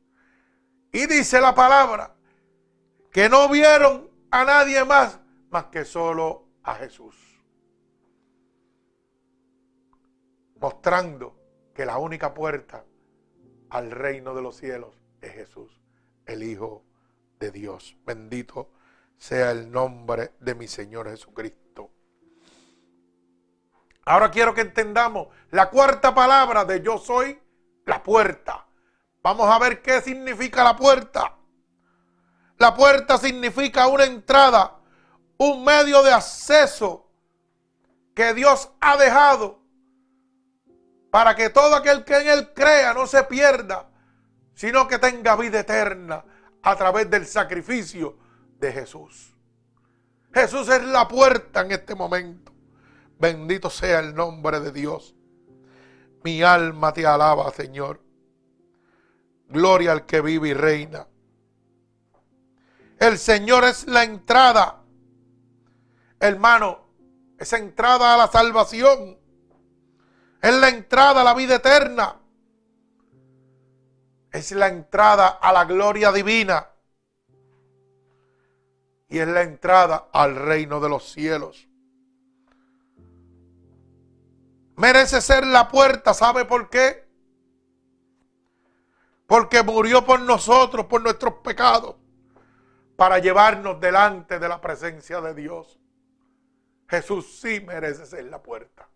Y 0.91 1.05
dice 1.05 1.39
la 1.39 1.53
palabra 1.55 2.15
que 3.11 3.29
no 3.29 3.47
vieron 3.47 4.09
a 4.31 4.43
nadie 4.43 4.83
más 4.83 5.19
más 5.49 5.65
que 5.65 5.85
solo 5.85 6.47
a 6.63 6.75
Jesús. 6.75 7.15
Mostrando 10.59 11.39
que 11.73 11.85
la 11.85 11.97
única 11.97 12.33
puerta 12.33 12.85
al 13.69 13.91
reino 13.91 14.33
de 14.33 14.41
los 14.41 14.57
cielos 14.57 14.95
es 15.21 15.31
Jesús, 15.33 15.79
el 16.25 16.43
Hijo 16.43 16.83
de 17.39 17.51
Dios. 17.51 17.95
Bendito 18.05 18.71
sea 19.17 19.51
el 19.51 19.71
nombre 19.71 20.31
de 20.39 20.55
mi 20.55 20.67
Señor 20.67 21.09
Jesucristo. 21.09 21.59
Ahora 24.10 24.32
quiero 24.32 24.55
que 24.55 24.62
entendamos 24.62 25.28
la 25.51 25.70
cuarta 25.70 26.16
palabra 26.16 26.66
de 26.66 26.82
yo 26.82 26.97
soy 26.97 27.39
la 27.86 28.01
puerta. 28.01 28.66
Vamos 29.22 29.47
a 29.47 29.60
ver 29.60 29.84
qué 29.84 30.01
significa 30.01 30.64
la 30.64 30.76
puerta. 30.76 31.38
La 32.57 32.74
puerta 32.74 33.20
significa 33.20 33.86
una 33.86 34.05
entrada, 34.05 34.80
un 35.38 35.64
medio 35.64 36.01
de 36.01 36.12
acceso 36.12 37.07
que 38.16 38.34
Dios 38.34 38.72
ha 38.82 38.97
dejado 38.97 39.62
para 41.12 41.36
que 41.36 41.51
todo 41.51 41.76
aquel 41.76 42.03
que 42.03 42.18
en 42.18 42.30
Él 42.30 42.51
crea 42.55 42.95
no 42.95 43.05
se 43.05 43.24
pierda, 43.26 43.91
sino 44.55 44.88
que 44.88 44.97
tenga 44.97 45.36
vida 45.36 45.60
eterna 45.60 46.26
a 46.64 46.76
través 46.76 47.12
del 47.12 47.28
sacrificio 47.28 48.18
de 48.57 48.74
Jesús. 48.74 49.36
Jesús 50.34 50.68
es 50.68 50.84
la 50.84 51.07
puerta 51.07 51.62
en 51.62 51.74
este 51.74 51.93
momento. 51.93 52.48
Bendito 53.20 53.70
sea 53.70 53.99
el 53.99 54.15
nombre 54.15 54.61
de 54.61 54.72
Dios. 54.72 55.13
Mi 56.24 56.41
alma 56.41 56.93
te 56.93 57.05
alaba, 57.05 57.51
Señor. 57.51 58.01
Gloria 59.49 59.91
al 59.91 60.05
que 60.05 60.22
vive 60.22 60.49
y 60.49 60.53
reina. 60.53 61.05
El 62.97 63.17
Señor 63.17 63.65
es 63.65 63.88
la 63.88 64.03
entrada. 64.03 64.84
Hermano, 66.20 66.88
esa 67.38 67.57
entrada 67.57 68.13
a 68.13 68.17
la 68.17 68.28
salvación. 68.28 69.17
Es 70.41 70.55
la 70.55 70.70
entrada 70.70 71.20
a 71.20 71.24
la 71.26 71.34
vida 71.34 71.55
eterna. 71.55 72.22
Es 74.32 74.53
la 74.53 74.67
entrada 74.67 75.28
a 75.28 75.51
la 75.51 75.65
gloria 75.65 76.13
divina. 76.13 76.70
Y 79.09 79.20
es 79.20 79.28
la 79.28 79.41
entrada 79.41 80.09
al 80.13 80.38
reino 80.38 80.80
de 80.80 80.88
los 80.88 81.11
cielos. 81.11 81.68
Merece 84.80 85.19
ser 85.19 85.45
la 85.45 85.67
puerta, 85.67 86.13
¿sabe 86.13 86.45
por 86.45 86.69
qué? 86.69 87.05
Porque 89.27 89.61
murió 89.61 90.05
por 90.05 90.21
nosotros, 90.21 90.86
por 90.86 91.01
nuestros 91.01 91.34
pecados, 91.43 91.97
para 92.95 93.19
llevarnos 93.19 93.82
delante 93.82 94.39
de 94.39 94.47
la 94.47 94.61
presencia 94.61 95.19
de 95.19 95.34
Dios. 95.34 95.77
Jesús 96.88 97.41
sí 97.41 97.59
merece 97.59 98.05
ser 98.05 98.23
la 98.27 98.41
puerta. 98.41 98.88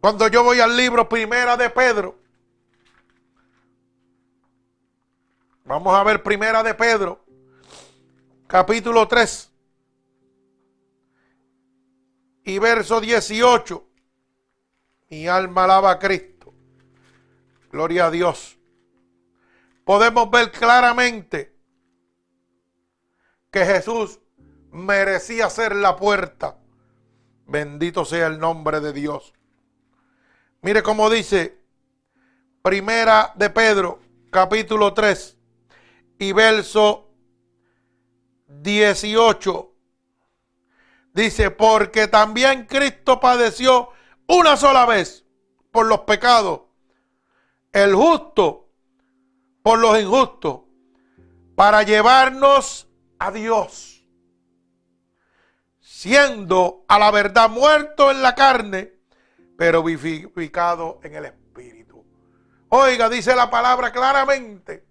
Cuando 0.00 0.28
yo 0.28 0.44
voy 0.44 0.60
al 0.60 0.76
libro 0.76 1.08
Primera 1.08 1.56
de 1.56 1.68
Pedro, 1.70 2.16
vamos 5.64 5.92
a 5.96 6.04
ver 6.04 6.22
Primera 6.22 6.62
de 6.62 6.74
Pedro, 6.74 7.24
capítulo 8.46 9.08
3 9.08 9.52
y 12.44 12.60
verso 12.60 13.00
18. 13.00 13.88
Mi 15.14 15.28
alma 15.28 15.62
alaba 15.62 15.92
a 15.92 15.98
Cristo. 16.00 16.52
Gloria 17.70 18.06
a 18.06 18.10
Dios. 18.10 18.58
Podemos 19.84 20.28
ver 20.28 20.50
claramente 20.50 21.56
que 23.52 23.64
Jesús 23.64 24.18
merecía 24.72 25.48
ser 25.50 25.76
la 25.76 25.94
puerta. 25.94 26.58
Bendito 27.46 28.04
sea 28.04 28.26
el 28.26 28.40
nombre 28.40 28.80
de 28.80 28.92
Dios. 28.92 29.32
Mire 30.62 30.82
cómo 30.82 31.08
dice 31.08 31.60
Primera 32.60 33.32
de 33.36 33.50
Pedro, 33.50 34.00
capítulo 34.32 34.94
3 34.94 35.38
y 36.18 36.32
verso 36.32 37.08
18. 38.48 39.72
Dice, 41.12 41.52
porque 41.52 42.08
también 42.08 42.66
Cristo 42.66 43.20
padeció 43.20 43.93
una 44.26 44.56
sola 44.56 44.86
vez 44.86 45.24
por 45.70 45.86
los 45.86 46.00
pecados, 46.00 46.62
el 47.72 47.94
justo 47.94 48.68
por 49.62 49.78
los 49.78 49.98
injustos, 49.98 50.60
para 51.54 51.82
llevarnos 51.82 52.88
a 53.18 53.30
Dios, 53.30 54.06
siendo 55.80 56.84
a 56.88 56.98
la 56.98 57.10
verdad 57.10 57.48
muerto 57.48 58.10
en 58.10 58.22
la 58.22 58.34
carne, 58.34 58.92
pero 59.56 59.82
vivificado 59.82 61.00
en 61.02 61.14
el 61.14 61.26
Espíritu. 61.26 62.04
Oiga, 62.68 63.08
dice 63.08 63.34
la 63.34 63.50
palabra 63.50 63.92
claramente, 63.92 64.86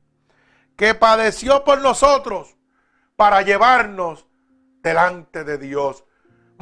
que 0.76 0.96
padeció 0.96 1.64
por 1.64 1.82
nosotros 1.82 2.56
para 3.16 3.42
llevarnos 3.42 4.28
delante 4.82 5.44
de 5.44 5.58
Dios, 5.58 6.04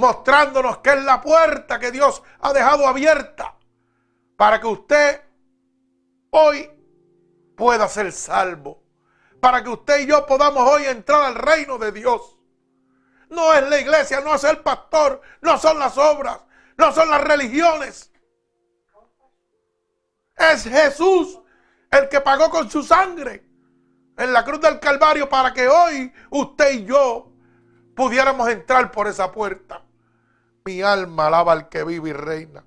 mostrándonos 0.01 0.79
que 0.79 0.89
es 0.89 1.03
la 1.03 1.21
puerta 1.21 1.79
que 1.79 1.91
Dios 1.91 2.23
ha 2.39 2.51
dejado 2.51 2.87
abierta 2.87 3.55
para 4.35 4.59
que 4.59 4.65
usted 4.65 5.21
hoy 6.31 6.69
pueda 7.55 7.87
ser 7.87 8.11
salvo, 8.11 8.83
para 9.39 9.63
que 9.63 9.69
usted 9.69 9.99
y 9.99 10.07
yo 10.07 10.25
podamos 10.25 10.67
hoy 10.67 10.85
entrar 10.85 11.21
al 11.21 11.35
reino 11.35 11.77
de 11.77 11.91
Dios. 11.91 12.39
No 13.29 13.53
es 13.53 13.63
la 13.69 13.79
iglesia, 13.79 14.19
no 14.21 14.33
es 14.33 14.43
el 14.43 14.57
pastor, 14.57 15.21
no 15.41 15.57
son 15.59 15.77
las 15.77 15.95
obras, 15.97 16.39
no 16.77 16.91
son 16.91 17.09
las 17.11 17.21
religiones. 17.21 18.11
Es 20.35 20.63
Jesús 20.63 21.39
el 21.91 22.09
que 22.09 22.21
pagó 22.21 22.49
con 22.49 22.69
su 22.71 22.81
sangre 22.81 23.45
en 24.17 24.33
la 24.33 24.43
cruz 24.43 24.61
del 24.61 24.79
Calvario 24.79 25.29
para 25.29 25.53
que 25.53 25.67
hoy 25.67 26.11
usted 26.31 26.71
y 26.71 26.85
yo 26.85 27.31
pudiéramos 27.95 28.49
entrar 28.49 28.91
por 28.91 29.07
esa 29.07 29.31
puerta. 29.31 29.80
Mi 30.65 30.81
alma 30.81 31.27
alaba 31.27 31.53
al 31.53 31.69
que 31.69 31.83
vive 31.83 32.09
y 32.09 32.13
reina. 32.13 32.63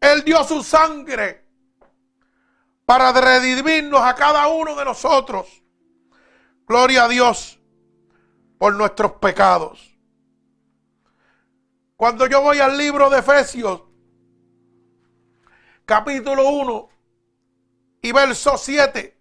Él 0.00 0.22
dio 0.24 0.44
su 0.44 0.62
sangre 0.62 1.44
para 2.84 3.12
redimirnos 3.12 4.00
a 4.00 4.14
cada 4.14 4.46
uno 4.46 4.76
de 4.76 4.84
nosotros. 4.84 5.62
Gloria 6.66 7.04
a 7.04 7.08
Dios 7.08 7.58
por 8.58 8.74
nuestros 8.74 9.12
pecados. 9.12 9.96
Cuando 11.96 12.26
yo 12.26 12.40
voy 12.42 12.58
al 12.58 12.76
libro 12.76 13.10
de 13.10 13.18
Efesios, 13.18 13.82
capítulo 15.84 16.48
1 16.50 16.88
y 18.02 18.12
verso 18.12 18.56
7, 18.56 19.18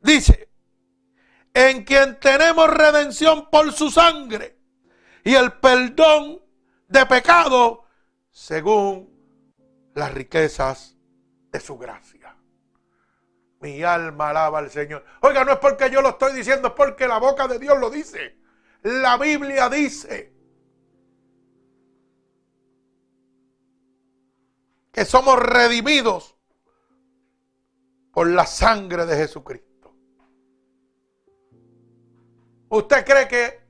dice, 0.00 0.48
en 1.52 1.84
quien 1.84 2.18
tenemos 2.20 2.70
redención 2.70 3.50
por 3.50 3.72
su 3.72 3.90
sangre 3.90 4.61
y 5.24 5.34
el 5.34 5.52
perdón 5.54 6.42
de 6.88 7.06
pecado 7.06 7.84
según 8.30 9.10
las 9.94 10.12
riquezas 10.12 10.96
de 11.50 11.60
su 11.60 11.78
gracia. 11.78 12.36
Mi 13.60 13.82
alma 13.82 14.30
alaba 14.30 14.58
al 14.58 14.70
Señor. 14.70 15.04
Oiga, 15.20 15.44
no 15.44 15.52
es 15.52 15.58
porque 15.58 15.90
yo 15.90 16.02
lo 16.02 16.10
estoy 16.10 16.32
diciendo, 16.32 16.68
es 16.68 16.74
porque 16.74 17.06
la 17.06 17.18
boca 17.18 17.46
de 17.46 17.58
Dios 17.58 17.78
lo 17.78 17.90
dice. 17.90 18.36
La 18.82 19.16
Biblia 19.16 19.68
dice 19.68 20.32
que 24.90 25.04
somos 25.04 25.38
redimidos 25.38 26.36
por 28.12 28.26
la 28.26 28.46
sangre 28.46 29.06
de 29.06 29.16
Jesucristo. 29.16 29.94
¿Usted 32.68 33.04
cree 33.04 33.28
que 33.28 33.61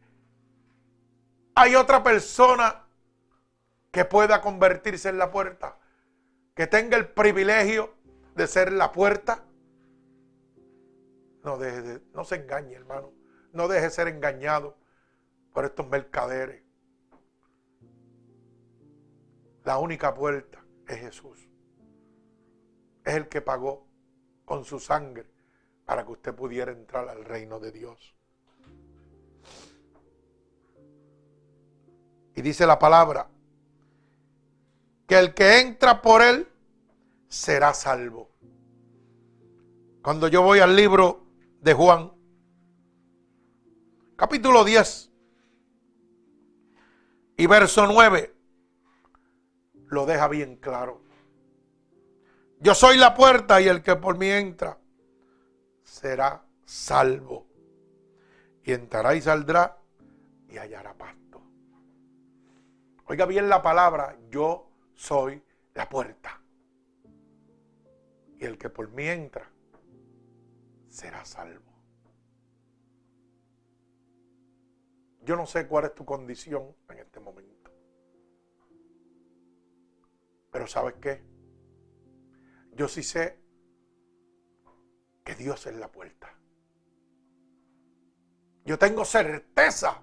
hay 1.54 1.74
otra 1.74 2.02
persona 2.02 2.84
que 3.90 4.04
pueda 4.04 4.40
convertirse 4.40 5.08
en 5.08 5.18
la 5.18 5.30
puerta? 5.30 5.78
Que 6.54 6.66
tenga 6.66 6.96
el 6.96 7.08
privilegio 7.08 7.94
de 8.34 8.46
ser 8.46 8.72
la 8.72 8.92
puerta? 8.92 9.44
No, 11.42 11.58
deje 11.58 12.00
no 12.12 12.24
se 12.24 12.36
engañe, 12.36 12.74
hermano. 12.74 13.12
No 13.52 13.68
deje 13.68 13.84
de 13.84 13.90
ser 13.90 14.08
engañado 14.08 14.76
por 15.52 15.64
estos 15.64 15.88
mercaderes. 15.88 16.62
La 19.64 19.78
única 19.78 20.14
puerta 20.14 20.64
es 20.88 20.98
Jesús. 20.98 21.48
Es 23.04 23.14
el 23.14 23.28
que 23.28 23.40
pagó 23.40 23.86
con 24.44 24.64
su 24.64 24.78
sangre 24.80 25.30
para 25.84 26.04
que 26.04 26.12
usted 26.12 26.34
pudiera 26.34 26.72
entrar 26.72 27.08
al 27.08 27.24
reino 27.24 27.60
de 27.60 27.72
Dios. 27.72 28.16
Dice 32.42 32.66
la 32.66 32.78
palabra 32.78 33.28
que 35.06 35.16
el 35.16 35.32
que 35.32 35.60
entra 35.60 36.02
por 36.02 36.22
él 36.22 36.48
será 37.28 37.72
salvo. 37.72 38.30
Cuando 40.02 40.26
yo 40.26 40.42
voy 40.42 40.58
al 40.58 40.74
libro 40.74 41.24
de 41.60 41.72
Juan, 41.72 42.12
capítulo 44.16 44.64
10 44.64 45.10
y 47.36 47.46
verso 47.46 47.86
9, 47.86 48.34
lo 49.86 50.04
deja 50.04 50.26
bien 50.26 50.56
claro. 50.56 51.00
Yo 52.58 52.74
soy 52.74 52.96
la 52.96 53.14
puerta 53.14 53.60
y 53.60 53.68
el 53.68 53.82
que 53.82 53.94
por 53.94 54.18
mí 54.18 54.28
entra 54.28 54.78
será 55.84 56.44
salvo. 56.64 57.46
Y 58.64 58.72
entrará 58.72 59.14
y 59.14 59.20
saldrá 59.20 59.78
y 60.48 60.58
hallará 60.58 60.94
pasto. 60.94 61.21
Oiga 63.12 63.26
bien 63.26 63.46
la 63.50 63.60
palabra, 63.60 64.16
yo 64.30 64.70
soy 64.94 65.44
la 65.74 65.86
puerta. 65.86 66.40
Y 68.38 68.46
el 68.46 68.56
que 68.56 68.70
por 68.70 68.88
mí 68.88 69.06
entra 69.06 69.52
será 70.88 71.22
salvo. 71.22 71.70
Yo 75.20 75.36
no 75.36 75.44
sé 75.44 75.66
cuál 75.68 75.84
es 75.84 75.94
tu 75.94 76.06
condición 76.06 76.74
en 76.88 77.00
este 77.00 77.20
momento. 77.20 77.70
Pero 80.50 80.66
¿sabes 80.66 80.94
qué? 80.94 81.22
Yo 82.72 82.88
sí 82.88 83.02
sé 83.02 83.38
que 85.22 85.34
Dios 85.34 85.66
es 85.66 85.76
la 85.76 85.92
puerta. 85.92 86.34
Yo 88.64 88.78
tengo 88.78 89.04
certeza 89.04 90.00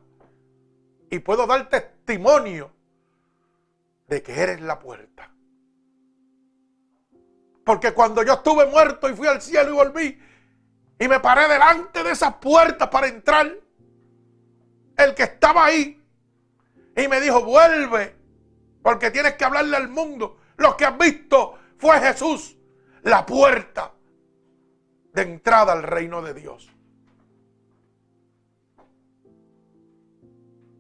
y 1.09 1.17
puedo 1.17 1.47
dar 1.47 1.69
testimonio 1.69 2.77
de 4.09 4.23
que 4.23 4.41
eres 4.41 4.59
la 4.59 4.79
puerta. 4.79 5.31
Porque 7.63 7.93
cuando 7.93 8.23
yo 8.23 8.33
estuve 8.33 8.65
muerto 8.65 9.07
y 9.07 9.15
fui 9.15 9.27
al 9.27 9.41
cielo 9.41 9.69
y 9.69 9.73
volví 9.73 10.19
y 10.99 11.07
me 11.07 11.19
paré 11.19 11.47
delante 11.47 12.03
de 12.03 12.11
esas 12.11 12.35
puertas 12.35 12.89
para 12.89 13.07
entrar, 13.07 13.55
el 14.97 15.15
que 15.15 15.23
estaba 15.23 15.65
ahí 15.65 16.03
y 16.97 17.07
me 17.07 17.21
dijo, 17.21 17.45
vuelve, 17.45 18.15
porque 18.81 19.11
tienes 19.11 19.35
que 19.35 19.45
hablarle 19.45 19.77
al 19.77 19.87
mundo. 19.87 20.39
Lo 20.57 20.75
que 20.75 20.85
has 20.85 20.97
visto 20.97 21.59
fue 21.77 21.99
Jesús, 21.99 22.57
la 23.03 23.25
puerta 23.25 23.93
de 25.13 25.21
entrada 25.21 25.73
al 25.73 25.83
reino 25.83 26.21
de 26.21 26.33
Dios. 26.33 26.69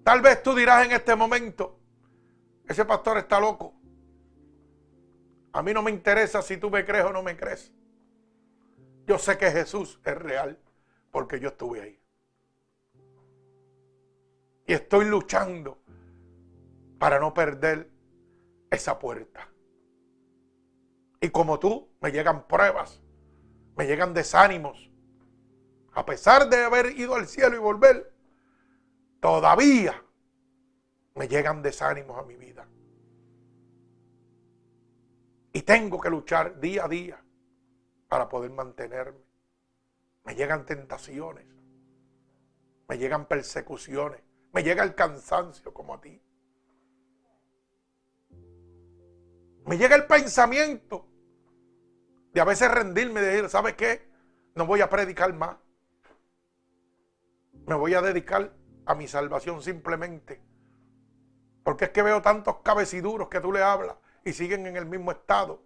Tal 0.03 0.21
vez 0.21 0.41
tú 0.41 0.55
dirás 0.55 0.85
en 0.85 0.91
este 0.91 1.15
momento, 1.15 1.78
ese 2.69 2.85
pastor 2.85 3.17
está 3.17 3.39
loco. 3.39 3.73
A 5.51 5.63
mí 5.63 5.73
no 5.73 5.81
me 5.81 5.89
interesa 5.89 6.43
si 6.43 6.57
tú 6.57 6.69
me 6.69 6.85
crees 6.85 7.03
o 7.03 7.11
no 7.11 7.23
me 7.23 7.35
crees. 7.35 7.73
Yo 9.07 9.17
sé 9.17 9.39
que 9.39 9.49
Jesús 9.49 9.99
es 10.05 10.15
real 10.15 10.59
porque 11.09 11.39
yo 11.39 11.47
estuve 11.49 11.81
ahí. 11.81 11.99
Y 14.67 14.73
estoy 14.73 15.05
luchando 15.05 15.81
para 16.99 17.19
no 17.19 17.33
perder 17.33 17.89
esa 18.69 18.99
puerta. 18.99 19.49
Y 21.21 21.29
como 21.31 21.57
tú, 21.57 21.89
me 22.01 22.11
llegan 22.11 22.47
pruebas, 22.47 23.01
me 23.75 23.87
llegan 23.87 24.13
desánimos. 24.13 24.91
A 25.93 26.05
pesar 26.05 26.47
de 26.47 26.63
haber 26.63 26.97
ido 26.99 27.15
al 27.15 27.25
cielo 27.25 27.55
y 27.55 27.59
volver, 27.59 28.13
todavía 29.19 30.03
me 31.19 31.27
llegan 31.27 31.61
desánimos 31.61 32.17
a 32.17 32.23
mi 32.23 32.37
vida. 32.37 32.65
Y 35.51 35.63
tengo 35.63 35.99
que 35.99 36.09
luchar 36.09 36.61
día 36.61 36.85
a 36.85 36.87
día 36.87 37.21
para 38.07 38.29
poder 38.29 38.51
mantenerme. 38.51 39.19
Me 40.23 40.33
llegan 40.33 40.65
tentaciones, 40.65 41.45
me 42.87 42.97
llegan 42.97 43.25
persecuciones, 43.25 44.21
me 44.53 44.63
llega 44.63 44.81
el 44.81 44.95
cansancio 44.95 45.73
como 45.73 45.93
a 45.93 45.99
ti. 45.99 46.21
Me 49.65 49.77
llega 49.77 49.97
el 49.97 50.07
pensamiento 50.07 51.05
de 52.31 52.39
a 52.39 52.45
veces 52.45 52.71
rendirme, 52.71 53.19
de 53.19 53.27
decir, 53.27 53.49
¿sabe 53.49 53.75
qué? 53.75 54.09
No 54.55 54.65
voy 54.65 54.79
a 54.79 54.89
predicar 54.89 55.33
más. 55.33 55.57
Me 57.67 57.75
voy 57.75 57.93
a 57.93 58.01
dedicar 58.01 58.53
a 58.85 58.95
mi 58.95 59.09
salvación 59.09 59.61
simplemente 59.61 60.47
porque 61.69 61.85
es 61.85 61.91
que 61.91 62.01
veo 62.01 62.19
tantos 62.19 62.61
cabeciduros 62.63 63.27
que 63.29 63.39
tú 63.39 63.51
le 63.51 63.61
hablas 63.61 63.95
y 64.25 64.33
siguen 64.33 64.65
en 64.65 64.75
el 64.75 64.87
mismo 64.87 65.11
estado. 65.11 65.61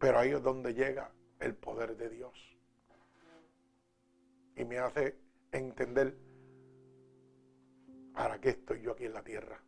Pero 0.00 0.18
ahí 0.18 0.30
es 0.30 0.42
donde 0.42 0.74
llega 0.74 1.12
el 1.38 1.54
poder 1.54 1.96
de 1.96 2.08
Dios. 2.08 2.58
Y 4.56 4.64
me 4.64 4.78
hace 4.78 5.20
entender 5.52 6.18
para 8.12 8.40
qué 8.40 8.48
estoy 8.48 8.82
yo 8.82 8.90
aquí 8.90 9.04
en 9.04 9.14
la 9.14 9.22
tierra. 9.22 9.62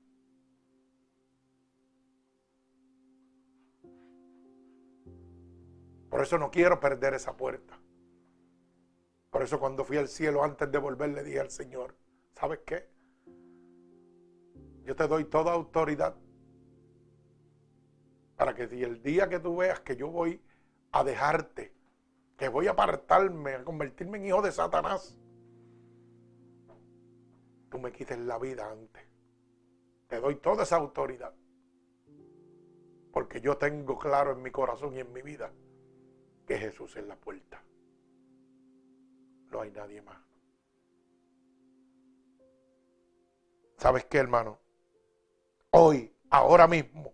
Por 6.11 6.20
eso 6.22 6.38
no 6.38 6.51
quiero 6.51 6.80
perder 6.80 7.14
esa 7.14 7.36
puerta. 7.36 7.78
Por 9.30 9.43
eso 9.43 9.61
cuando 9.61 9.84
fui 9.84 9.97
al 9.97 10.09
cielo 10.09 10.43
antes 10.43 10.72
de 10.72 10.78
volver 10.78 11.11
le 11.11 11.22
dije 11.22 11.38
al 11.38 11.53
Señor, 11.53 12.01
¿sabes 12.35 12.61
qué? 12.66 12.89
Yo 14.85 14.97
te 14.97 15.07
doy 15.07 15.24
toda 15.24 15.53
autoridad 15.53 16.16
para 18.37 18.55
que 18.55 18.66
si 18.66 18.83
el 18.83 19.03
día 19.03 19.28
que 19.28 19.39
tú 19.39 19.57
veas 19.57 19.80
que 19.80 19.97
yo 19.97 20.09
voy 20.09 20.41
a 20.91 21.05
dejarte, 21.05 21.72
que 22.37 22.49
voy 22.49 22.66
a 22.66 22.72
apartarme, 22.72 23.55
a 23.55 23.64
convertirme 23.64 24.18
en 24.18 24.26
hijo 24.26 24.43
de 24.43 24.51
Satanás, 24.51 25.16
tú 27.70 27.78
me 27.78 27.93
quites 27.93 28.18
la 28.18 28.39
vida 28.39 28.68
antes. 28.68 29.03
Te 30.09 30.20
doy 30.20 30.37
toda 30.37 30.64
esa 30.64 30.76
autoridad. 30.76 31.33
Porque 33.12 33.41
yo 33.41 33.57
tengo 33.57 33.99
claro 33.99 34.33
en 34.33 34.43
mi 34.43 34.51
corazón 34.51 34.95
y 34.97 35.01
en 35.01 35.12
mi 35.12 35.22
vida 35.22 35.53
que 36.47 36.59
Jesús 36.59 36.97
es 36.97 37.07
la 37.07 37.16
puerta. 37.16 37.62
No 39.51 39.61
hay 39.61 39.70
nadie 39.70 40.03
más. 40.03 40.32
¿Sabes 43.83 44.05
qué, 44.05 44.18
hermano? 44.18 44.61
Hoy, 45.70 46.14
ahora 46.30 46.68
mismo, 46.68 47.12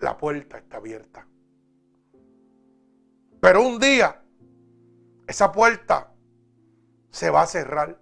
la 0.00 0.18
puerta 0.18 0.58
está 0.58 0.76
abierta. 0.76 1.26
Pero 3.40 3.66
un 3.66 3.78
día, 3.78 4.22
esa 5.26 5.52
puerta 5.52 6.12
se 7.08 7.30
va 7.30 7.40
a 7.40 7.46
cerrar. 7.46 7.98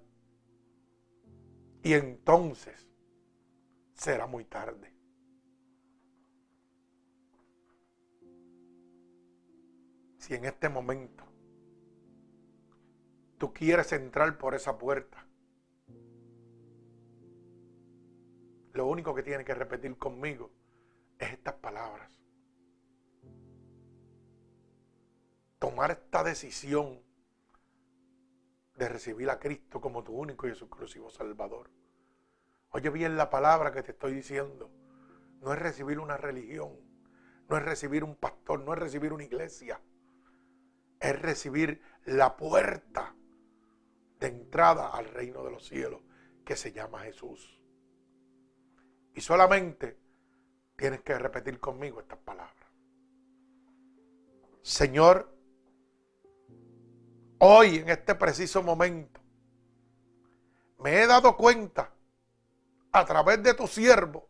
Y 1.84 1.92
entonces 1.92 2.90
será 3.92 4.26
muy 4.26 4.46
tarde. 4.46 4.92
Si 10.18 10.34
en 10.34 10.44
este 10.44 10.68
momento 10.68 11.22
tú 13.38 13.52
quieres 13.52 13.92
entrar 13.92 14.38
por 14.38 14.57
esa 14.57 14.76
puerta, 14.76 15.23
lo 18.74 18.86
único 18.86 19.14
que 19.14 19.22
tiene 19.22 19.44
que 19.44 19.54
repetir 19.54 19.96
conmigo 19.96 20.50
es 21.18 21.32
estas 21.32 21.54
palabras. 21.54 22.12
Tomar 25.60 25.92
esta 25.92 26.24
decisión 26.24 27.00
de 28.76 28.88
recibir 28.88 29.30
a 29.30 29.38
Cristo 29.38 29.80
como 29.80 30.02
tu 30.02 30.12
único 30.12 30.48
y 30.48 30.50
exclusivo 30.50 31.08
Salvador. 31.08 31.70
Oye 32.70 32.90
bien 32.90 33.16
la 33.16 33.30
palabra 33.30 33.72
que 33.72 33.84
te 33.84 33.92
estoy 33.92 34.12
diciendo. 34.12 34.68
No 35.40 35.52
es 35.52 35.58
recibir 35.60 36.00
una 36.00 36.16
religión, 36.16 36.72
no 37.48 37.56
es 37.56 37.62
recibir 37.62 38.02
un 38.02 38.16
pastor, 38.16 38.60
no 38.60 38.72
es 38.72 38.80
recibir 38.80 39.12
una 39.12 39.22
iglesia. 39.22 39.80
Es 40.98 41.20
recibir 41.22 41.80
la 42.06 42.36
puerta 42.36 43.14
de 44.18 44.26
entrada 44.26 44.88
al 44.88 45.06
reino 45.06 45.44
de 45.44 45.52
los 45.52 45.64
cielos 45.64 46.00
que 46.44 46.56
se 46.56 46.72
llama 46.72 47.00
Jesús. 47.00 47.63
Y 49.14 49.20
solamente 49.20 49.96
tienes 50.76 51.00
que 51.02 51.18
repetir 51.18 51.60
conmigo 51.60 52.00
estas 52.00 52.18
palabras. 52.18 52.54
Señor, 54.62 55.32
hoy 57.38 57.76
en 57.76 57.90
este 57.90 58.14
preciso 58.14 58.62
momento, 58.62 59.20
me 60.78 61.02
he 61.02 61.06
dado 61.06 61.36
cuenta 61.36 61.92
a 62.92 63.04
través 63.04 63.42
de 63.42 63.54
tu 63.54 63.66
siervo 63.66 64.28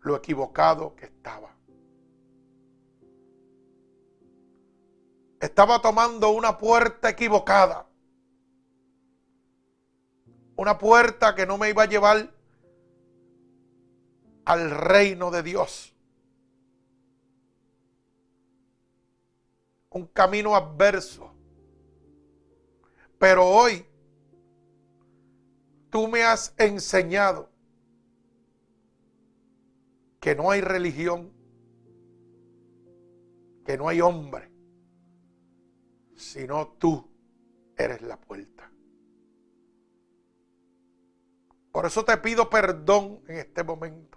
lo 0.00 0.16
equivocado 0.16 0.94
que 0.94 1.06
estaba. 1.06 1.54
Estaba 5.40 5.80
tomando 5.80 6.30
una 6.30 6.58
puerta 6.58 7.08
equivocada. 7.08 7.88
Una 10.56 10.78
puerta 10.78 11.34
que 11.34 11.46
no 11.46 11.58
me 11.58 11.70
iba 11.70 11.82
a 11.82 11.86
llevar 11.86 12.32
al 14.44 14.70
reino 14.70 15.30
de 15.30 15.42
Dios. 15.42 15.94
Un 19.90 20.06
camino 20.06 20.54
adverso. 20.54 21.32
Pero 23.18 23.46
hoy 23.46 23.86
tú 25.90 26.08
me 26.08 26.24
has 26.24 26.54
enseñado 26.56 27.50
que 30.18 30.34
no 30.34 30.50
hay 30.50 30.60
religión, 30.60 31.32
que 33.64 33.76
no 33.76 33.88
hay 33.88 34.00
hombre, 34.00 34.50
sino 36.16 36.68
tú 36.78 37.08
eres 37.76 38.02
la 38.02 38.18
puerta. 38.18 38.70
Por 41.72 41.86
eso 41.86 42.04
te 42.04 42.16
pido 42.18 42.48
perdón 42.48 43.20
en 43.26 43.38
este 43.38 43.64
momento. 43.64 44.11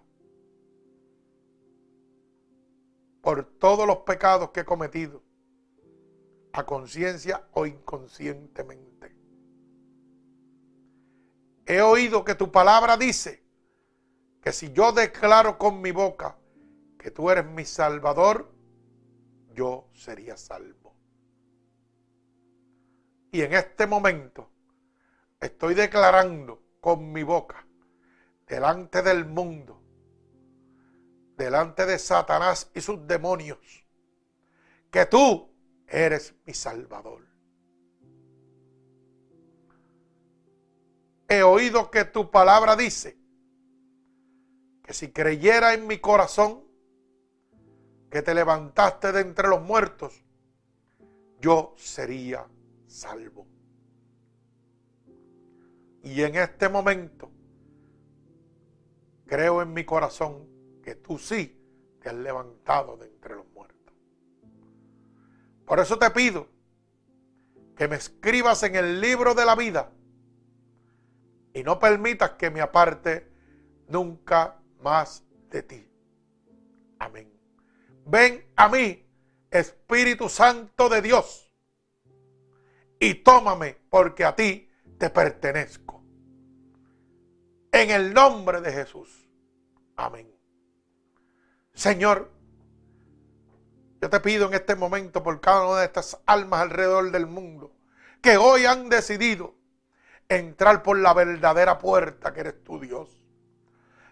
Por 3.25 3.43
todos 3.57 3.87
los 3.87 3.97
pecados 4.05 4.51
que 4.51 4.59
he 4.59 4.65
cometido, 4.65 5.23
a 6.53 6.63
conciencia 6.63 7.47
o 7.53 7.65
inconscientemente. 7.65 9.15
He 11.65 11.81
oído 11.81 12.23
que 12.23 12.35
tu 12.35 12.51
palabra 12.51 12.97
dice 12.97 13.43
que 14.43 14.51
si 14.51 14.71
yo 14.73 14.91
declaro 14.91 15.57
con 15.57 15.81
mi 15.81 15.89
boca 15.89 16.37
que 16.99 17.09
tú 17.09 17.31
eres 17.31 17.47
mi 17.47 17.65
salvador, 17.65 18.53
yo 19.55 19.89
sería 19.95 20.37
salvo. 20.37 20.93
Y 23.31 23.41
en 23.41 23.53
este 23.53 23.87
momento 23.87 24.51
estoy 25.41 25.73
declarando 25.73 26.61
con 26.79 27.11
mi 27.11 27.23
boca 27.23 27.65
delante 28.45 29.01
del 29.01 29.25
mundo, 29.25 29.81
delante 31.37 31.85
de 31.85 31.99
Satanás 31.99 32.71
y 32.73 32.81
sus 32.81 33.05
demonios, 33.07 33.85
que 34.91 35.05
tú 35.05 35.49
eres 35.87 36.33
mi 36.45 36.53
salvador. 36.53 37.25
He 41.27 41.41
oído 41.43 41.89
que 41.89 42.05
tu 42.05 42.29
palabra 42.29 42.75
dice 42.75 43.17
que 44.83 44.93
si 44.93 45.11
creyera 45.11 45.73
en 45.73 45.87
mi 45.87 45.97
corazón 45.97 46.63
que 48.11 48.21
te 48.21 48.33
levantaste 48.33 49.11
de 49.11 49.21
entre 49.21 49.47
los 49.47 49.61
muertos, 49.61 50.23
yo 51.41 51.73
sería 51.77 52.47
salvo. 52.85 53.47
Y 56.03 56.21
en 56.21 56.35
este 56.35 56.69
momento 56.69 57.31
creo 59.25 59.63
en 59.63 59.73
mi 59.73 59.83
corazón 59.83 60.54
que 60.85 60.95
tú 60.95 61.17
sí 61.17 61.59
te 61.99 62.09
has 62.09 62.15
levantado 62.15 62.95
de 62.95 63.07
entre 63.07 63.35
los 63.35 63.47
muertos. 63.47 63.93
Por 65.65 65.79
eso 65.79 65.97
te 65.97 66.11
pido 66.11 66.47
que 67.75 67.87
me 67.87 67.95
escribas 67.95 68.61
en 68.61 68.75
el 68.75 69.01
libro 69.01 69.33
de 69.33 69.45
la 69.45 69.55
vida 69.55 69.91
y 71.53 71.63
no 71.63 71.79
permitas 71.79 72.31
que 72.31 72.51
me 72.51 72.61
aparte 72.61 73.31
nunca 73.87 74.61
más 74.79 75.25
de 75.49 75.63
ti. 75.63 75.89
Amén. 76.99 77.33
Ven 78.05 78.45
a 78.55 78.69
mí, 78.69 79.03
Espíritu 79.49 80.29
Santo 80.29 80.87
de 80.87 81.01
Dios, 81.01 81.51
y 82.99 83.15
tómame 83.15 83.77
porque 83.89 84.23
a 84.23 84.35
ti 84.35 84.69
te 84.99 85.09
pertenezco. 85.09 86.03
En 87.71 87.89
el 87.89 88.13
nombre 88.13 88.61
de 88.61 88.71
Jesús. 88.71 89.27
Amén. 89.95 90.34
Señor, 91.75 92.31
yo 94.01 94.09
te 94.09 94.19
pido 94.19 94.47
en 94.47 94.53
este 94.53 94.75
momento 94.75 95.21
por 95.21 95.39
cada 95.41 95.67
una 95.67 95.79
de 95.81 95.85
estas 95.85 96.17
almas 96.25 96.61
alrededor 96.61 97.11
del 97.11 97.27
mundo 97.27 97.71
que 98.21 98.37
hoy 98.37 98.65
han 98.65 98.89
decidido 98.89 99.53
entrar 100.27 100.81
por 100.81 100.97
la 100.97 101.13
verdadera 101.13 101.77
puerta 101.77 102.33
que 102.33 102.39
eres 102.39 102.63
tu 102.63 102.79
Dios. 102.79 103.21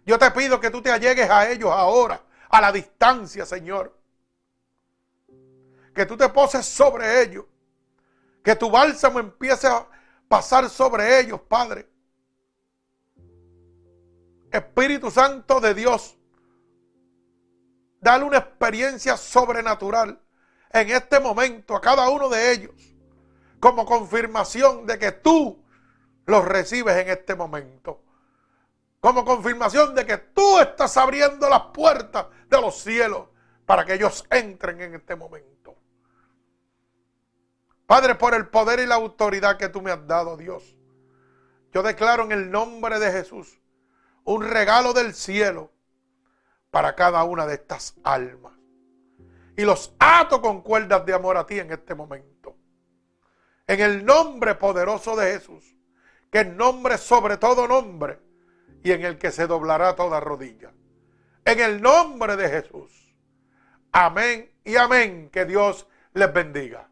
Yo 0.06 0.20
te 0.20 0.30
pido 0.32 0.60
que 0.60 0.70
tú 0.70 0.82
te 0.82 0.92
allegues 0.92 1.30
a 1.30 1.50
ellos 1.50 1.72
ahora, 1.72 2.22
a 2.50 2.62
la 2.62 2.72
distancia, 2.72 3.46
Señor. 3.46 3.98
Que 5.96 6.06
tú 6.06 6.18
te 6.18 6.30
poses 6.30 6.66
sobre 6.66 7.24
ellos. 7.24 7.46
Que 8.44 8.56
tu 8.56 8.70
bálsamo 8.70 9.20
empiece 9.20 9.68
a 9.68 9.88
pasar 10.28 10.70
sobre 10.70 11.20
ellos, 11.20 11.40
Padre. 11.42 11.88
Espíritu 14.52 15.10
Santo 15.10 15.60
de 15.60 15.74
Dios, 15.74 16.18
dale 18.04 18.26
una 18.26 18.38
experiencia 18.38 19.18
sobrenatural 19.18 20.20
en 20.70 20.90
este 20.90 21.20
momento 21.20 21.76
a 21.76 21.82
cada 21.82 22.10
uno 22.10 22.30
de 22.30 22.52
ellos, 22.52 22.76
como 23.60 23.86
confirmación 23.86 24.86
de 24.86 25.00
que 25.00 25.12
tú 25.12 25.64
los 26.26 26.46
recibes 26.46 26.96
en 26.98 27.10
este 27.10 27.36
momento 27.36 28.04
como 29.04 29.26
confirmación 29.26 29.94
de 29.96 30.06
que 30.06 30.18
tú 30.18 30.60
estás 30.60 30.96
abriendo 30.96 31.50
las 31.50 31.60
puertas 31.74 32.28
de 32.50 32.62
los 32.62 32.80
cielos 32.80 33.28
para 33.66 33.84
que 33.84 33.96
ellos 33.96 34.24
entren 34.30 34.80
en 34.80 34.96
este 34.96 35.18
momento. 35.18 35.76
Padre, 37.86 38.16
por 38.16 38.34
el 38.34 38.48
poder 38.48 38.80
y 38.80 38.86
la 38.86 38.96
autoridad 38.96 39.58
que 39.58 39.68
tú 39.68 39.82
me 39.82 39.92
has 39.92 40.08
dado, 40.08 40.38
Dios, 40.38 40.78
yo 41.74 41.84
declaro 41.84 42.24
en 42.24 42.32
el 42.32 42.50
nombre 42.50 42.98
de 42.98 43.12
Jesús 43.12 43.60
un 44.24 44.42
regalo 44.42 44.94
del 44.94 45.14
cielo 45.14 45.73
para 46.74 46.96
cada 46.96 47.24
una 47.24 47.46
de 47.46 47.54
estas 47.54 47.94
almas. 48.04 48.54
Y 49.56 49.62
los 49.62 49.94
ato 50.00 50.42
con 50.42 50.64
cuerdas 50.64 51.06
de 51.06 51.14
amor 51.14 51.38
a 51.38 51.46
ti 51.46 51.60
en 51.60 51.72
este 51.72 51.94
momento. 51.94 52.58
En 53.68 53.80
el 53.80 54.04
nombre 54.04 54.56
poderoso 54.56 55.16
de 55.16 55.34
Jesús, 55.34 55.78
que 56.32 56.40
el 56.40 56.58
nombre 56.58 56.98
sobre 56.98 57.38
todo 57.38 57.68
nombre 57.68 58.18
y 58.84 58.92
en 58.92 59.06
el 59.06 59.20
que 59.20 59.30
se 59.30 59.46
doblará 59.46 59.96
toda 59.96 60.20
rodilla. 60.20 60.72
En 61.46 61.60
el 61.60 61.80
nombre 61.80 62.36
de 62.38 62.50
Jesús. 62.50 63.16
Amén 63.92 64.52
y 64.64 64.76
amén. 64.76 65.30
Que 65.32 65.46
Dios 65.46 65.86
les 66.16 66.34
bendiga. 66.34 66.90